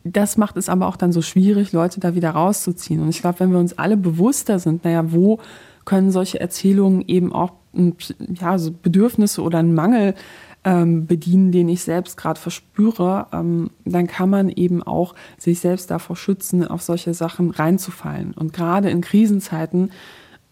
das 0.03 0.37
macht 0.37 0.57
es 0.57 0.69
aber 0.69 0.87
auch 0.87 0.95
dann 0.95 1.11
so 1.11 1.21
schwierig, 1.21 1.71
Leute 1.71 1.99
da 1.99 2.15
wieder 2.15 2.31
rauszuziehen. 2.31 3.01
Und 3.01 3.09
ich 3.09 3.21
glaube, 3.21 3.39
wenn 3.41 3.51
wir 3.51 3.59
uns 3.59 3.77
alle 3.77 3.97
bewusster 3.97 4.59
sind, 4.59 4.83
naja, 4.83 5.11
wo 5.11 5.39
können 5.85 6.11
solche 6.11 6.39
Erzählungen 6.39 7.03
eben 7.07 7.33
auch 7.33 7.53
ja, 7.73 8.57
so 8.57 8.71
Bedürfnisse 8.71 9.41
oder 9.41 9.59
einen 9.59 9.73
Mangel 9.73 10.15
ähm, 10.63 11.05
bedienen, 11.05 11.51
den 11.51 11.69
ich 11.69 11.81
selbst 11.81 12.17
gerade 12.17 12.39
verspüre, 12.39 13.27
ähm, 13.31 13.69
dann 13.85 14.07
kann 14.07 14.29
man 14.29 14.49
eben 14.49 14.83
auch 14.83 15.15
sich 15.37 15.59
selbst 15.59 15.89
davor 15.89 16.15
schützen, 16.15 16.67
auf 16.67 16.81
solche 16.81 17.13
Sachen 17.13 17.51
reinzufallen. 17.51 18.33
Und 18.33 18.53
gerade 18.53 18.89
in 18.89 19.01
Krisenzeiten 19.01 19.91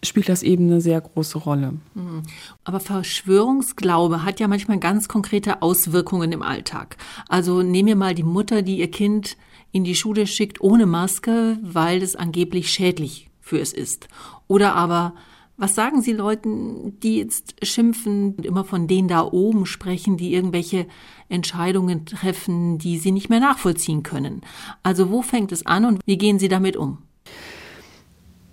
spielt 0.04 0.28
das 0.28 0.42
eben 0.42 0.66
eine 0.66 0.80
sehr 0.80 1.00
große 1.00 1.38
Rolle. 1.38 1.74
Mhm. 1.94 2.22
Aber 2.64 2.80
Verschwörungsglaube 2.80 4.24
hat 4.24 4.40
ja 4.40 4.48
manchmal 4.48 4.78
ganz 4.78 5.08
konkrete 5.08 5.62
Auswirkungen 5.62 6.32
im 6.32 6.42
Alltag. 6.42 6.96
Also 7.28 7.62
nehmen 7.62 7.88
wir 7.88 7.96
mal 7.96 8.14
die 8.14 8.22
Mutter, 8.22 8.62
die 8.62 8.78
ihr 8.78 8.90
Kind 8.90 9.36
in 9.72 9.84
die 9.84 9.94
Schule 9.94 10.26
schickt 10.26 10.60
ohne 10.60 10.86
Maske, 10.86 11.58
weil 11.62 12.02
es 12.02 12.16
angeblich 12.16 12.70
schädlich 12.70 13.28
für 13.40 13.58
es 13.58 13.72
ist. 13.72 14.08
Oder 14.46 14.74
aber, 14.74 15.14
was 15.56 15.74
sagen 15.74 16.00
Sie 16.00 16.12
Leuten, 16.12 16.98
die 17.00 17.18
jetzt 17.18 17.56
schimpfen 17.66 18.34
und 18.34 18.46
immer 18.46 18.64
von 18.64 18.86
denen 18.86 19.08
da 19.08 19.22
oben 19.22 19.66
sprechen, 19.66 20.16
die 20.16 20.32
irgendwelche 20.32 20.86
Entscheidungen 21.28 22.06
treffen, 22.06 22.78
die 22.78 22.98
sie 22.98 23.12
nicht 23.12 23.28
mehr 23.28 23.40
nachvollziehen 23.40 24.04
können? 24.04 24.42
Also 24.82 25.10
wo 25.10 25.22
fängt 25.22 25.50
es 25.50 25.66
an 25.66 25.84
und 25.84 26.00
wie 26.06 26.18
gehen 26.18 26.38
Sie 26.38 26.48
damit 26.48 26.76
um? 26.76 26.98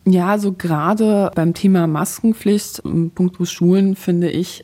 Ja, 0.07 0.37
so 0.37 0.53
gerade 0.53 1.31
beim 1.33 1.55
Thema 1.55 1.87
Maskenpflicht, 1.87 2.83
punktus 3.15 3.51
Schulen, 3.51 3.95
finde 3.95 4.29
ich, 4.29 4.63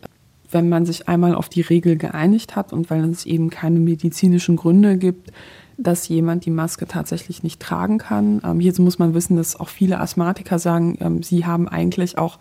wenn 0.51 0.69
man 0.69 0.86
sich 0.86 1.08
einmal 1.08 1.34
auf 1.34 1.49
die 1.49 1.62
Regel 1.62 1.97
geeinigt 1.97 2.56
hat 2.56 2.73
und 2.73 2.89
weil 2.89 3.04
es 3.10 3.25
eben 3.25 3.49
keine 3.49 3.80
medizinischen 3.80 4.56
Gründe 4.56 4.97
gibt, 4.97 5.32
dass 5.77 6.08
jemand 6.08 6.45
die 6.45 6.51
Maske 6.51 6.86
tatsächlich 6.86 7.41
nicht 7.41 7.60
tragen 7.60 7.97
kann. 7.97 8.41
Ähm, 8.43 8.60
hierzu 8.60 8.84
muss 8.84 8.99
man 8.99 9.15
wissen, 9.15 9.36
dass 9.36 9.60
auch 9.60 9.69
viele 9.69 9.99
Asthmatiker 9.99 10.60
sagen, 10.60 10.97
ähm, 10.99 11.23
sie 11.23 11.45
haben 11.45 11.67
eigentlich 11.67 12.19
auch 12.19 12.38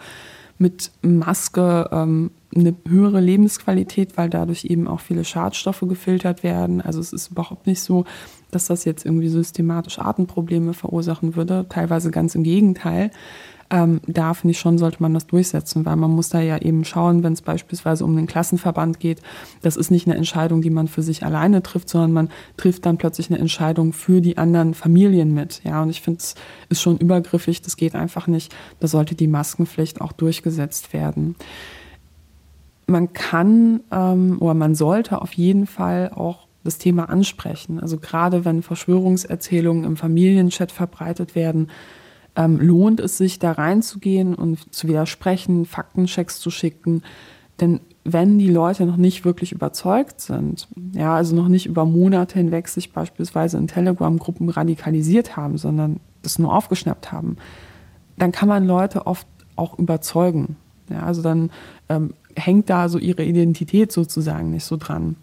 mit 0.58 0.90
Maske 1.00 1.88
ähm, 1.90 2.30
eine 2.54 2.74
höhere 2.88 3.20
Lebensqualität, 3.20 4.16
weil 4.16 4.28
dadurch 4.28 4.64
eben 4.64 4.88
auch 4.88 5.00
viele 5.00 5.24
Schadstoffe 5.24 5.84
gefiltert 5.88 6.42
werden. 6.42 6.80
Also 6.80 7.00
es 7.00 7.12
ist 7.12 7.30
überhaupt 7.30 7.66
nicht 7.66 7.80
so, 7.80 8.04
dass 8.50 8.66
das 8.66 8.84
jetzt 8.84 9.04
irgendwie 9.04 9.28
systematisch 9.28 9.98
Atemprobleme 9.98 10.74
verursachen 10.74 11.36
würde. 11.36 11.66
Teilweise 11.68 12.10
ganz 12.10 12.34
im 12.34 12.42
Gegenteil 12.42 13.10
ähm, 13.70 14.00
da 14.06 14.34
finde 14.34 14.52
ich 14.52 14.58
schon, 14.58 14.78
sollte 14.78 15.00
man 15.00 15.14
das 15.14 15.26
durchsetzen, 15.28 15.86
weil 15.86 15.96
man 15.96 16.10
muss 16.10 16.28
da 16.28 16.40
ja 16.40 16.58
eben 16.58 16.84
schauen, 16.84 17.22
wenn 17.22 17.32
es 17.32 17.42
beispielsweise 17.42 18.04
um 18.04 18.16
den 18.16 18.26
Klassenverband 18.26 18.98
geht, 18.98 19.22
das 19.62 19.76
ist 19.76 19.90
nicht 19.90 20.08
eine 20.08 20.16
Entscheidung, 20.16 20.60
die 20.60 20.70
man 20.70 20.88
für 20.88 21.02
sich 21.02 21.24
alleine 21.24 21.62
trifft, 21.62 21.88
sondern 21.88 22.12
man 22.12 22.28
trifft 22.56 22.84
dann 22.84 22.98
plötzlich 22.98 23.30
eine 23.30 23.38
Entscheidung 23.38 23.92
für 23.92 24.20
die 24.20 24.38
anderen 24.38 24.74
Familien 24.74 25.32
mit. 25.32 25.62
Ja, 25.64 25.82
und 25.82 25.90
ich 25.90 26.00
finde, 26.00 26.18
es 26.18 26.34
ist 26.68 26.82
schon 26.82 26.98
übergriffig, 26.98 27.62
das 27.62 27.76
geht 27.76 27.94
einfach 27.94 28.26
nicht. 28.26 28.54
Da 28.80 28.88
sollte 28.88 29.14
die 29.14 29.28
Maskenpflicht 29.28 30.00
auch 30.00 30.12
durchgesetzt 30.12 30.92
werden. 30.92 31.36
Man 32.90 33.12
kann 33.12 33.80
ähm, 33.92 34.38
oder 34.40 34.54
man 34.54 34.74
sollte 34.74 35.22
auf 35.22 35.32
jeden 35.34 35.66
Fall 35.66 36.10
auch 36.12 36.48
das 36.64 36.78
Thema 36.78 37.08
ansprechen. 37.08 37.78
Also 37.78 37.98
gerade 37.98 38.44
wenn 38.44 38.62
Verschwörungserzählungen 38.62 39.84
im 39.84 39.96
Familienchat 39.96 40.72
verbreitet 40.72 41.34
werden, 41.36 41.70
ähm, 42.34 42.58
lohnt 42.60 42.98
es 42.98 43.16
sich, 43.16 43.38
da 43.38 43.52
reinzugehen 43.52 44.34
und 44.34 44.74
zu 44.74 44.88
widersprechen, 44.88 45.66
Faktenchecks 45.66 46.40
zu 46.40 46.50
schicken. 46.50 47.02
Denn 47.60 47.80
wenn 48.02 48.38
die 48.38 48.50
Leute 48.50 48.86
noch 48.86 48.96
nicht 48.96 49.24
wirklich 49.24 49.52
überzeugt 49.52 50.20
sind, 50.20 50.66
ja, 50.92 51.14
also 51.14 51.36
noch 51.36 51.48
nicht 51.48 51.66
über 51.66 51.84
Monate 51.84 52.38
hinweg 52.38 52.66
sich 52.66 52.92
beispielsweise 52.92 53.56
in 53.56 53.68
Telegram-Gruppen 53.68 54.48
radikalisiert 54.48 55.36
haben, 55.36 55.58
sondern 55.58 56.00
das 56.22 56.40
nur 56.40 56.52
aufgeschnappt 56.52 57.12
haben, 57.12 57.36
dann 58.18 58.32
kann 58.32 58.48
man 58.48 58.66
Leute 58.66 59.06
oft 59.06 59.28
auch 59.54 59.78
überzeugen. 59.78 60.56
Ja, 60.90 61.02
also 61.04 61.22
dann 61.22 61.50
ähm, 61.88 62.14
hängt 62.36 62.68
da 62.68 62.88
so 62.88 62.98
ihre 62.98 63.24
Identität 63.24 63.92
sozusagen 63.92 64.50
nicht 64.50 64.64
so 64.64 64.76
dran. 64.76 65.16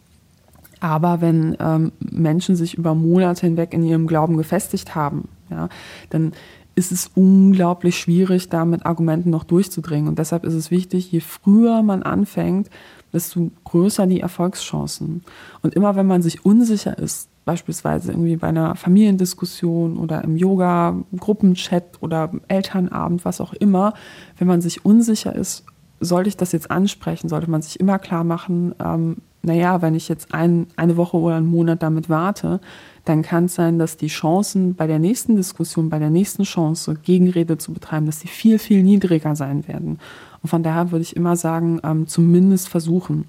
Aber 0.79 1.21
wenn 1.21 1.57
ähm, 1.59 1.91
Menschen 1.99 2.55
sich 2.55 2.75
über 2.75 2.95
Monate 2.95 3.47
hinweg 3.47 3.73
in 3.73 3.83
ihrem 3.83 4.07
Glauben 4.07 4.37
gefestigt 4.37 4.95
haben, 4.95 5.27
ja, 5.49 5.69
dann 6.09 6.33
ist 6.75 6.91
es 6.91 7.09
unglaublich 7.15 7.97
schwierig, 7.97 8.49
da 8.49 8.63
mit 8.63 8.85
Argumenten 8.85 9.31
noch 9.31 9.43
durchzudringen. 9.43 10.07
Und 10.07 10.19
deshalb 10.19 10.45
ist 10.45 10.53
es 10.53 10.69
wichtig, 10.69 11.11
je 11.11 11.21
früher 11.21 11.81
man 11.81 12.03
anfängt, 12.03 12.69
desto 13.11 13.49
größer 13.63 14.05
die 14.05 14.19
Erfolgschancen. 14.19 15.23
Und 15.63 15.73
immer 15.73 15.95
wenn 15.95 16.05
man 16.05 16.21
sich 16.21 16.45
unsicher 16.45 16.97
ist, 16.99 17.29
beispielsweise 17.47 18.11
irgendwie 18.11 18.35
bei 18.35 18.49
einer 18.49 18.75
Familiendiskussion 18.75 19.97
oder 19.97 20.23
im 20.23 20.35
Yoga-Gruppenchat 20.37 22.01
oder 22.01 22.29
Elternabend, 22.47 23.25
was 23.25 23.41
auch 23.41 23.53
immer, 23.53 23.95
wenn 24.37 24.47
man 24.47 24.61
sich 24.61 24.85
unsicher 24.85 25.33
ist, 25.35 25.65
sollte 25.99 26.29
ich 26.29 26.37
das 26.37 26.51
jetzt 26.51 26.69
ansprechen, 26.69 27.29
sollte 27.29 27.49
man 27.49 27.63
sich 27.63 27.79
immer 27.79 27.97
klar 27.97 28.23
machen, 28.23 28.75
ähm, 28.83 29.17
naja, 29.41 29.81
wenn 29.81 29.95
ich 29.95 30.09
jetzt 30.09 30.33
ein, 30.33 30.67
eine 30.75 30.97
Woche 30.97 31.17
oder 31.17 31.35
einen 31.35 31.47
Monat 31.47 31.81
damit 31.81 32.09
warte, 32.09 32.59
dann 33.05 33.21
kann 33.21 33.45
es 33.45 33.55
sein, 33.55 33.79
dass 33.79 33.95
die 33.95 34.07
Chancen 34.07 34.75
bei 34.75 34.87
der 34.87 34.99
nächsten 34.99 35.37
Diskussion, 35.37 35.89
bei 35.89 35.99
der 35.99 36.09
nächsten 36.09 36.43
Chance, 36.43 36.95
Gegenrede 37.01 37.57
zu 37.57 37.73
betreiben, 37.73 38.05
dass 38.05 38.19
die 38.19 38.27
viel, 38.27 38.59
viel 38.59 38.83
niedriger 38.83 39.35
sein 39.35 39.67
werden. 39.67 39.99
Und 40.43 40.49
von 40.49 40.63
daher 40.63 40.91
würde 40.91 41.03
ich 41.03 41.15
immer 41.15 41.37
sagen, 41.37 41.79
ähm, 41.83 42.07
zumindest 42.07 42.67
versuchen. 42.67 43.25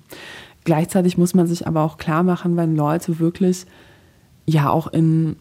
Gleichzeitig 0.65 1.17
muss 1.17 1.35
man 1.35 1.47
sich 1.47 1.67
aber 1.67 1.83
auch 1.83 1.97
klar 1.99 2.25
machen, 2.25 2.57
wenn 2.57 2.75
Leute 2.75 3.21
wirklich 3.21 3.67
ja 4.49 4.71
auch 4.71 4.87
in 4.89 5.37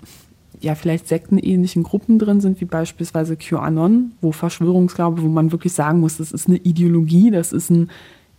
ja 0.60 0.76
vielleicht 0.76 1.08
sektenähnlichen 1.08 1.84
Gruppen 1.84 2.18
drin 2.18 2.42
sind, 2.42 2.60
wie 2.62 2.66
beispielsweise 2.66 3.38
QAnon, 3.38 4.14
wo 4.22 4.32
Verschwörungsglaube, 4.32 5.22
wo 5.22 5.28
man 5.28 5.52
wirklich 5.52 5.74
sagen 5.74 6.00
muss, 6.00 6.18
das 6.18 6.32
ist 6.32 6.48
eine 6.48 6.58
Ideologie, 6.58 7.32
das 7.32 7.54
ist 7.54 7.70
ein 7.70 7.90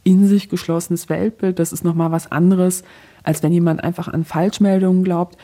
in 0.05 0.27
sich 0.27 0.49
geschlossenes 0.49 1.09
Weltbild, 1.09 1.59
das 1.59 1.73
ist 1.73 1.85
nochmal 1.85 2.11
was 2.11 2.33
anderes, 2.33 2.83
als 3.23 3.43
wenn 3.43 3.53
jemand 3.53 3.85
einfach 3.85 4.09
an 4.09 4.25
Falschmeldungen 4.25 5.05
glaubt. 5.05 5.37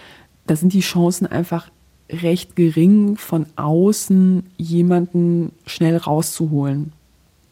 Da 0.47 0.57
sind 0.57 0.73
die 0.73 0.81
Chancen 0.81 1.27
einfach 1.27 1.71
recht 2.11 2.57
gering, 2.57 3.17
von 3.17 3.47
außen 3.57 4.45
jemanden 4.57 5.53
schnell 5.67 5.97
rauszuholen. 5.97 6.93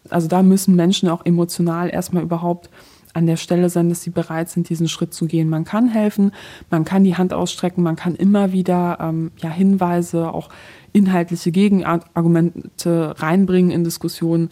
Also 0.09 0.27
da 0.27 0.43
müssen 0.43 0.75
Menschen 0.75 1.09
auch 1.09 1.25
emotional 1.25 1.91
erstmal 1.91 2.23
überhaupt 2.23 2.71
an 3.15 3.27
der 3.27 3.37
Stelle 3.37 3.69
sein, 3.69 3.89
dass 3.89 4.03
sie 4.03 4.11
bereit 4.11 4.49
sind, 4.49 4.69
diesen 4.69 4.89
Schritt 4.89 5.13
zu 5.13 5.27
gehen. 5.27 5.49
Man 5.49 5.65
kann 5.65 5.89
helfen, 5.89 6.33
man 6.71 6.85
kann 6.85 7.05
die 7.05 7.17
Hand 7.17 7.33
ausstrecken, 7.33 7.83
man 7.83 7.97
kann 7.97 8.15
immer 8.15 8.53
wieder 8.53 8.99
ähm, 9.01 9.33
ja, 9.39 9.51
Hinweise, 9.51 10.33
auch 10.33 10.49
inhaltliche 10.93 11.53
Gegenargumente 11.53 13.15
reinbringen 13.19 13.71
in 13.71 13.85
Diskussionen 13.85 14.51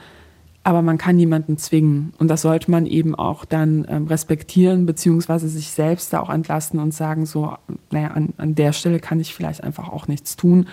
aber 0.63 0.83
man 0.83 0.99
kann 0.99 1.17
niemanden 1.17 1.57
zwingen. 1.57 2.13
Und 2.19 2.29
das 2.29 2.43
sollte 2.43 2.71
man 2.71 2.87
eben 2.87 3.15
auch 3.15 3.45
dann 3.45 3.87
ähm, 3.89 4.07
respektieren, 4.07 4.85
beziehungsweise 4.85 5.49
sich 5.49 5.71
selbst 5.71 6.13
da 6.13 6.21
auch 6.21 6.31
entlasten 6.31 6.81
und 6.81 6.93
sagen, 6.93 7.25
so, 7.25 7.57
naja, 7.91 8.09
an, 8.09 8.35
an 8.37 8.55
der 8.55 8.73
Stelle 8.73 9.01
kann 9.01 9.21
ich 9.21 9.35
vielleicht 9.35 9.65
einfach 9.65 9.89
auch 9.89 10.07
nichts 10.07 10.37
tun. 10.37 10.69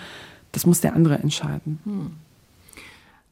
Das 0.52 0.66
muss 0.66 0.82
der 0.82 0.94
andere 0.94 1.20
entscheiden. 1.20 1.80
Hm. 1.86 2.12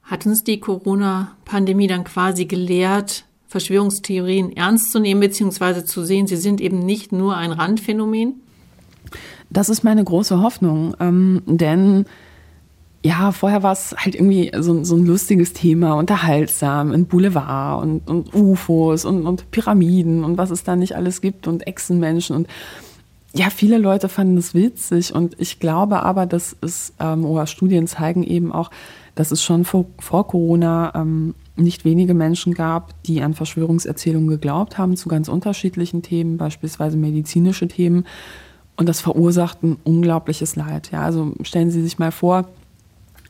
Hat 0.03 0.25
uns 0.25 0.43
die 0.43 0.59
Corona-Pandemie 0.59 1.87
dann 1.87 2.03
quasi 2.03 2.45
gelehrt, 2.45 3.25
Verschwörungstheorien 3.47 4.55
ernst 4.55 4.91
zu 4.91 4.99
nehmen, 4.99 5.21
beziehungsweise 5.21 5.85
zu 5.85 6.03
sehen, 6.03 6.27
sie 6.27 6.37
sind 6.37 6.61
eben 6.61 6.79
nicht 6.79 7.11
nur 7.11 7.35
ein 7.35 7.51
Randphänomen? 7.51 8.41
Das 9.49 9.69
ist 9.69 9.83
meine 9.83 10.03
große 10.03 10.41
Hoffnung, 10.41 10.95
ähm, 10.99 11.41
denn 11.45 12.05
ja, 13.05 13.31
vorher 13.31 13.61
war 13.61 13.71
es 13.71 13.95
halt 13.95 14.15
irgendwie 14.15 14.51
so, 14.59 14.83
so 14.83 14.95
ein 14.95 15.05
lustiges 15.05 15.53
Thema, 15.53 15.93
unterhaltsam, 15.93 16.91
ein 16.91 17.05
Boulevard 17.05 17.83
und, 17.83 18.09
und 18.09 18.33
UFOs 18.33 19.05
und, 19.05 19.27
und 19.27 19.51
Pyramiden 19.51 20.23
und 20.23 20.39
was 20.39 20.49
es 20.49 20.63
da 20.63 20.75
nicht 20.75 20.95
alles 20.95 21.21
gibt 21.21 21.47
und 21.47 21.67
Echsenmenschen 21.67 22.35
und 22.35 22.47
ja, 23.35 23.49
viele 23.49 23.77
Leute 23.77 24.09
fanden 24.09 24.37
es 24.37 24.53
witzig 24.53 25.13
und 25.13 25.35
ich 25.39 25.59
glaube 25.59 26.03
aber, 26.03 26.25
dass 26.25 26.55
es, 26.61 26.93
ähm, 26.99 27.25
oder 27.25 27.45
Studien 27.47 27.85
zeigen 27.85 28.23
eben 28.23 28.51
auch, 28.51 28.71
dass 29.13 29.31
es 29.31 29.43
schon 29.43 29.65
vor, 29.65 29.85
vor 29.99 30.27
Corona 30.27 30.93
ähm, 30.95 31.35
nicht 31.55 31.85
wenige 31.85 32.13
Menschen 32.13 32.53
gab, 32.53 33.01
die 33.03 33.21
an 33.21 33.33
Verschwörungserzählungen 33.33 34.29
geglaubt 34.29 34.77
haben 34.77 34.97
zu 34.97 35.07
ganz 35.07 35.29
unterschiedlichen 35.29 36.01
Themen, 36.01 36.37
beispielsweise 36.37 36.97
medizinische 36.97 37.67
Themen. 37.67 38.05
Und 38.75 38.89
das 38.89 38.99
verursacht 38.99 39.63
ein 39.63 39.77
unglaubliches 39.83 40.55
Leid. 40.55 40.91
Ja, 40.91 41.01
also 41.01 41.33
stellen 41.43 41.71
Sie 41.71 41.81
sich 41.81 41.97
mal 41.97 42.11
vor, 42.11 42.49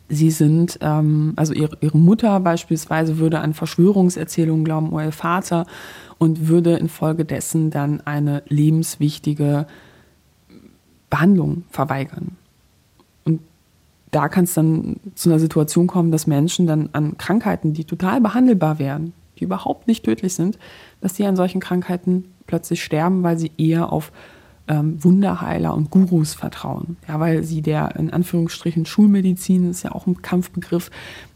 Sie 0.07 0.29
sind, 0.29 0.77
ähm, 0.81 1.33
also 1.35 1.53
ihre, 1.53 1.77
ihre 1.81 1.97
Mutter 1.97 2.39
beispielsweise 2.39 3.17
würde 3.17 3.39
an 3.39 3.53
Verschwörungserzählungen 3.53 4.63
glauben 4.63 4.89
oder 4.89 5.05
ihr 5.05 5.11
Vater 5.11 5.65
und 6.17 6.47
würde 6.47 6.75
infolgedessen 6.77 7.71
dann 7.71 8.01
eine 8.01 8.43
lebenswichtige 8.47 9.65
Behandlung 11.09 11.63
verweigern. 11.71 12.37
Da 14.15 14.29
kann 14.29 14.45
es 14.45 14.53
dann 14.53 14.95
zu 15.15 15.29
einer 15.29 15.39
Situation 15.39 15.87
kommen, 15.87 16.09
dass 16.09 16.25
Menschen 16.25 16.67
dann 16.67 16.87
an 16.93 17.17
Krankheiten, 17.17 17.73
die 17.73 17.83
total 17.83 18.21
behandelbar 18.21 18.79
wären, 18.79 19.11
die 19.37 19.43
überhaupt 19.43 19.87
nicht 19.87 20.05
tödlich 20.05 20.33
sind, 20.35 20.57
dass 21.01 21.15
die 21.15 21.25
an 21.25 21.35
solchen 21.35 21.59
Krankheiten 21.59 22.23
plötzlich 22.47 22.81
sterben, 22.81 23.23
weil 23.23 23.37
sie 23.37 23.51
eher 23.57 23.91
auf 23.91 24.13
ähm, 24.69 25.03
Wunderheiler 25.03 25.73
und 25.73 25.89
Gurus 25.89 26.33
vertrauen. 26.33 26.95
Ja, 27.09 27.19
weil 27.19 27.43
sie 27.43 27.61
der 27.61 27.97
in 27.97 28.09
Anführungsstrichen 28.09 28.85
Schulmedizin 28.85 29.69
ist 29.69 29.83
ja 29.83 29.91
auch 29.91 30.07
ein 30.07 30.21
Kampfbegriff, 30.21 30.91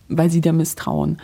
weil 0.07 0.29
sie 0.29 0.39
der 0.39 0.53
misstrauen. 0.53 1.17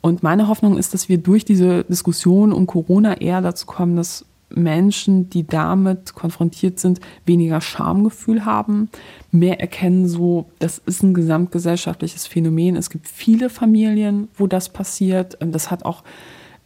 Und 0.00 0.22
meine 0.22 0.46
Hoffnung 0.46 0.78
ist, 0.78 0.94
dass 0.94 1.08
wir 1.08 1.18
durch 1.18 1.44
diese 1.44 1.82
Diskussion 1.82 2.52
um 2.52 2.68
Corona 2.68 3.20
eher 3.20 3.40
dazu 3.40 3.66
kommen, 3.66 3.96
dass 3.96 4.26
Menschen, 4.54 5.30
die 5.30 5.46
damit 5.46 6.14
konfrontiert 6.14 6.78
sind, 6.78 7.00
weniger 7.26 7.60
Schamgefühl 7.60 8.44
haben, 8.44 8.88
mehr 9.30 9.60
erkennen, 9.60 10.08
so, 10.08 10.46
das 10.58 10.78
ist 10.78 11.02
ein 11.02 11.14
gesamtgesellschaftliches 11.14 12.26
Phänomen. 12.26 12.76
Es 12.76 12.90
gibt 12.90 13.08
viele 13.08 13.50
Familien, 13.50 14.28
wo 14.34 14.46
das 14.46 14.68
passiert. 14.68 15.38
Das 15.40 15.70
hat 15.70 15.84
auch 15.84 16.02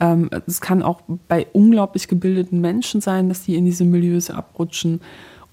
ähm, 0.00 0.28
es 0.46 0.60
kann 0.60 0.82
auch 0.82 1.02
bei 1.28 1.46
unglaublich 1.52 2.08
gebildeten 2.08 2.60
Menschen 2.60 3.00
sein, 3.00 3.28
dass 3.28 3.44
die 3.44 3.56
in 3.56 3.64
diese 3.64 3.84
Milieus 3.84 4.30
abrutschen. 4.30 5.00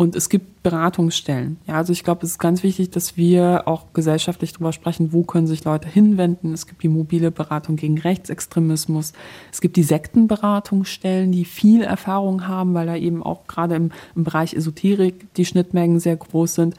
Und 0.01 0.15
es 0.15 0.29
gibt 0.29 0.63
Beratungsstellen. 0.63 1.57
Ja, 1.67 1.75
also 1.75 1.93
ich 1.93 2.03
glaube, 2.03 2.25
es 2.25 2.31
ist 2.31 2.39
ganz 2.39 2.63
wichtig, 2.63 2.89
dass 2.89 3.17
wir 3.17 3.67
auch 3.67 3.93
gesellschaftlich 3.93 4.51
darüber 4.51 4.73
sprechen, 4.73 5.13
wo 5.13 5.21
können 5.21 5.45
sich 5.45 5.63
Leute 5.63 5.87
hinwenden. 5.87 6.55
Es 6.55 6.65
gibt 6.65 6.81
die 6.81 6.87
mobile 6.87 7.29
Beratung 7.29 7.75
gegen 7.75 7.99
Rechtsextremismus. 7.99 9.13
Es 9.51 9.61
gibt 9.61 9.75
die 9.75 9.83
Sektenberatungsstellen, 9.83 11.31
die 11.31 11.45
viel 11.45 11.83
Erfahrung 11.83 12.47
haben, 12.47 12.73
weil 12.73 12.87
da 12.87 12.95
eben 12.95 13.21
auch 13.21 13.45
gerade 13.45 13.75
im, 13.75 13.91
im 14.15 14.23
Bereich 14.23 14.55
Esoterik 14.55 15.31
die 15.35 15.45
Schnittmengen 15.45 15.99
sehr 15.99 16.15
groß 16.15 16.55
sind. 16.55 16.73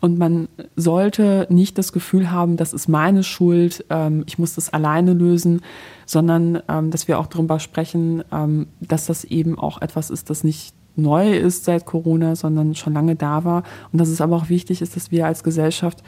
Und 0.00 0.16
man 0.16 0.46
sollte 0.76 1.48
nicht 1.50 1.78
das 1.78 1.92
Gefühl 1.92 2.30
haben, 2.30 2.56
das 2.56 2.72
ist 2.72 2.88
meine 2.88 3.24
Schuld, 3.24 3.84
ähm, 3.90 4.22
ich 4.28 4.38
muss 4.38 4.54
das 4.54 4.72
alleine 4.72 5.14
lösen, 5.14 5.62
sondern 6.06 6.62
ähm, 6.68 6.92
dass 6.92 7.08
wir 7.08 7.18
auch 7.18 7.26
darüber 7.26 7.58
sprechen, 7.58 8.22
ähm, 8.30 8.68
dass 8.80 9.06
das 9.06 9.24
eben 9.24 9.58
auch 9.58 9.82
etwas 9.82 10.10
ist, 10.10 10.30
das 10.30 10.44
nicht 10.44 10.77
neu 10.98 11.36
ist 11.36 11.64
seit 11.64 11.86
Corona, 11.86 12.36
sondern 12.36 12.74
schon 12.74 12.92
lange 12.92 13.16
da 13.16 13.44
war. 13.44 13.62
Und 13.92 14.00
dass 14.00 14.08
es 14.08 14.20
aber 14.20 14.36
auch 14.36 14.48
wichtig 14.48 14.82
ist, 14.82 14.96
dass 14.96 15.10
wir 15.10 15.26
als 15.26 15.42
Gesellschaft 15.42 16.02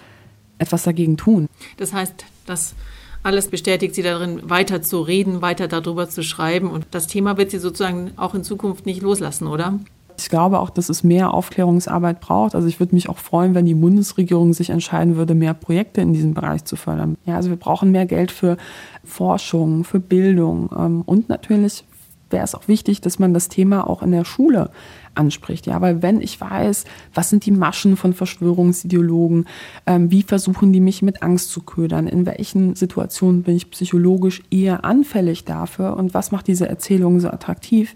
etwas 0.59 0.83
dagegen 0.83 1.17
tun. 1.17 1.49
Das 1.79 1.93
heißt, 1.93 2.25
das 2.47 2.75
alles 3.23 3.49
bestätigt 3.49 3.95
sie 3.95 4.03
darin, 4.03 4.49
weiter 4.49 4.83
zu 4.83 5.01
reden, 5.01 5.43
weiter 5.43 5.69
darüber 5.69 6.09
zu 6.09 6.23
schreiben. 6.23 6.71
Und 6.71 6.87
das 6.91 7.07
Thema 7.07 7.37
wird 7.37 7.51
sie 7.51 7.59
sozusagen 7.59 8.13
auch 8.17 8.35
in 8.35 8.45
Zukunft 8.45 8.87
nicht 8.87 9.03
loslassen, 9.03 9.47
oder? 9.47 9.79
Ich 10.19 10.29
glaube 10.29 10.61
auch, 10.61 10.69
dass 10.69 10.91
es 10.91 11.03
mehr 11.03 11.33
Aufklärungsarbeit 11.33 12.21
braucht. 12.21 12.55
Also 12.55 12.69
ich 12.69 12.79
würde 12.79 12.95
mich 12.95 13.09
auch 13.09 13.19
freuen, 13.19 13.55
wenn 13.55 13.65
die 13.65 13.75
Bundesregierung 13.75 14.53
sich 14.53 14.69
entscheiden 14.71 15.17
würde, 15.17 15.35
mehr 15.35 15.55
Projekte 15.55 16.03
in 16.03 16.13
diesem 16.13 16.35
Bereich 16.35 16.65
zu 16.65 16.77
fördern. 16.77 17.17
Ja, 17.25 17.37
also 17.37 17.49
wir 17.49 17.57
brauchen 17.57 17.91
mehr 17.91 18.05
Geld 18.05 18.31
für 18.31 18.59
Forschung, 19.03 19.85
für 19.85 19.99
Bildung 19.99 20.71
ähm, 20.77 21.03
und 21.07 21.31
natürlich 21.31 21.85
wäre 22.31 22.45
es 22.45 22.55
auch 22.55 22.69
wichtig, 22.69 23.01
dass 23.01 23.19
man 23.19 23.35
das 23.35 23.49
Thema 23.49 23.89
auch 23.89 24.03
in 24.03 24.13
der 24.13 24.25
Schule 24.25 24.71
anspricht. 25.15 25.67
Ja, 25.67 25.81
weil 25.81 26.03
wenn 26.03 26.21
ich 26.21 26.41
weiß, 26.41 26.85
was 27.15 27.31
sind 27.31 27.47
die 27.47 27.51
Maschen 27.51 27.97
von 27.97 28.13
Verschwörungsideologen, 28.13 29.47
ähm, 29.87 30.11
wie 30.11 30.23
versuchen 30.23 30.73
die 30.73 30.81
mich 30.81 31.03
mit 31.03 31.23
Angst 31.23 31.51
zu 31.51 31.63
ködern, 31.63 32.07
in 32.07 32.27
welchen 32.27 32.75
Situationen 32.75 33.43
bin 33.43 33.57
ich 33.57 33.71
psychologisch 33.71 34.43
eher 34.51 34.85
anfällig 34.85 35.45
dafür 35.45 35.97
und 35.97 36.15
was 36.15 36.31
macht 36.31 36.47
diese 36.47 36.69
Erzählung 36.69 37.21
so 37.21 37.29
attraktiv, 37.29 37.95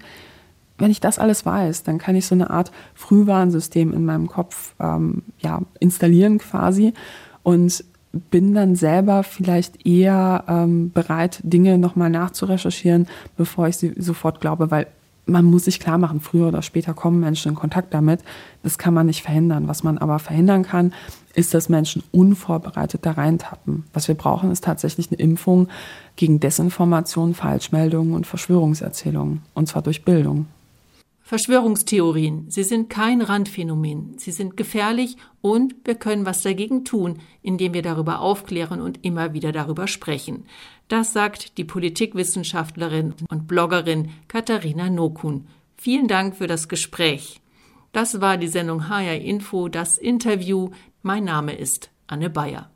wenn 0.78 0.90
ich 0.90 1.00
das 1.00 1.18
alles 1.18 1.46
weiß, 1.46 1.84
dann 1.84 1.98
kann 1.98 2.16
ich 2.16 2.26
so 2.26 2.34
eine 2.34 2.50
Art 2.50 2.72
Frühwarnsystem 2.94 3.92
in 3.92 4.04
meinem 4.04 4.26
Kopf 4.26 4.74
ähm, 4.80 5.22
ja, 5.38 5.62
installieren 5.78 6.38
quasi 6.38 6.94
und 7.44 7.84
bin 8.30 8.54
dann 8.54 8.76
selber 8.76 9.22
vielleicht 9.22 9.86
eher 9.86 10.44
ähm, 10.48 10.90
bereit, 10.92 11.40
Dinge 11.42 11.78
nochmal 11.78 12.10
nachzurecherchieren, 12.10 13.06
bevor 13.36 13.68
ich 13.68 13.76
sie 13.76 13.92
sofort 13.96 14.40
glaube, 14.40 14.70
weil 14.70 14.86
man 15.26 15.44
muss 15.44 15.64
sich 15.64 15.80
klar 15.80 15.98
machen, 15.98 16.20
früher 16.20 16.48
oder 16.48 16.62
später 16.62 16.92
kommen 16.92 17.20
Menschen 17.20 17.50
in 17.50 17.54
Kontakt 17.54 17.94
damit. 17.94 18.20
Das 18.62 18.78
kann 18.78 18.94
man 18.94 19.06
nicht 19.06 19.22
verhindern. 19.22 19.68
Was 19.68 19.82
man 19.82 19.98
aber 19.98 20.18
verhindern 20.18 20.64
kann, 20.64 20.92
ist, 21.34 21.54
dass 21.54 21.68
Menschen 21.68 22.02
unvorbereitet 22.12 23.06
da 23.06 23.12
reintappen. 23.12 23.84
Was 23.92 24.08
wir 24.08 24.14
brauchen, 24.14 24.50
ist 24.50 24.64
tatsächlich 24.64 25.10
eine 25.10 25.18
Impfung 25.20 25.68
gegen 26.16 26.40
Desinformation, 26.40 27.34
Falschmeldungen 27.34 28.14
und 28.14 28.26
Verschwörungserzählungen. 28.26 29.42
Und 29.54 29.68
zwar 29.68 29.82
durch 29.82 30.04
Bildung. 30.04 30.46
Verschwörungstheorien, 31.26 32.50
sie 32.50 32.64
sind 32.64 32.90
kein 32.90 33.22
Randphänomen, 33.22 34.18
sie 34.18 34.30
sind 34.30 34.58
gefährlich 34.58 35.16
und 35.40 35.74
wir 35.84 35.94
können 35.94 36.26
was 36.26 36.42
dagegen 36.42 36.84
tun, 36.84 37.18
indem 37.40 37.72
wir 37.72 37.80
darüber 37.80 38.20
aufklären 38.20 38.82
und 38.82 39.02
immer 39.06 39.32
wieder 39.32 39.50
darüber 39.50 39.86
sprechen. 39.86 40.44
Das 40.88 41.14
sagt 41.14 41.56
die 41.56 41.64
Politikwissenschaftlerin 41.64 43.14
und 43.30 43.48
Bloggerin 43.48 44.10
Katharina 44.28 44.90
Nokun. 44.90 45.46
Vielen 45.78 46.08
Dank 46.08 46.36
für 46.36 46.46
das 46.46 46.68
Gespräch. 46.68 47.40
Das 47.92 48.20
war 48.20 48.36
die 48.36 48.48
Sendung 48.48 48.90
HR 48.90 49.18
Info, 49.18 49.68
das 49.68 49.96
Interview. 49.96 50.72
Mein 51.00 51.24
Name 51.24 51.54
ist 51.54 51.90
Anne 52.06 52.28
Bayer. 52.28 52.68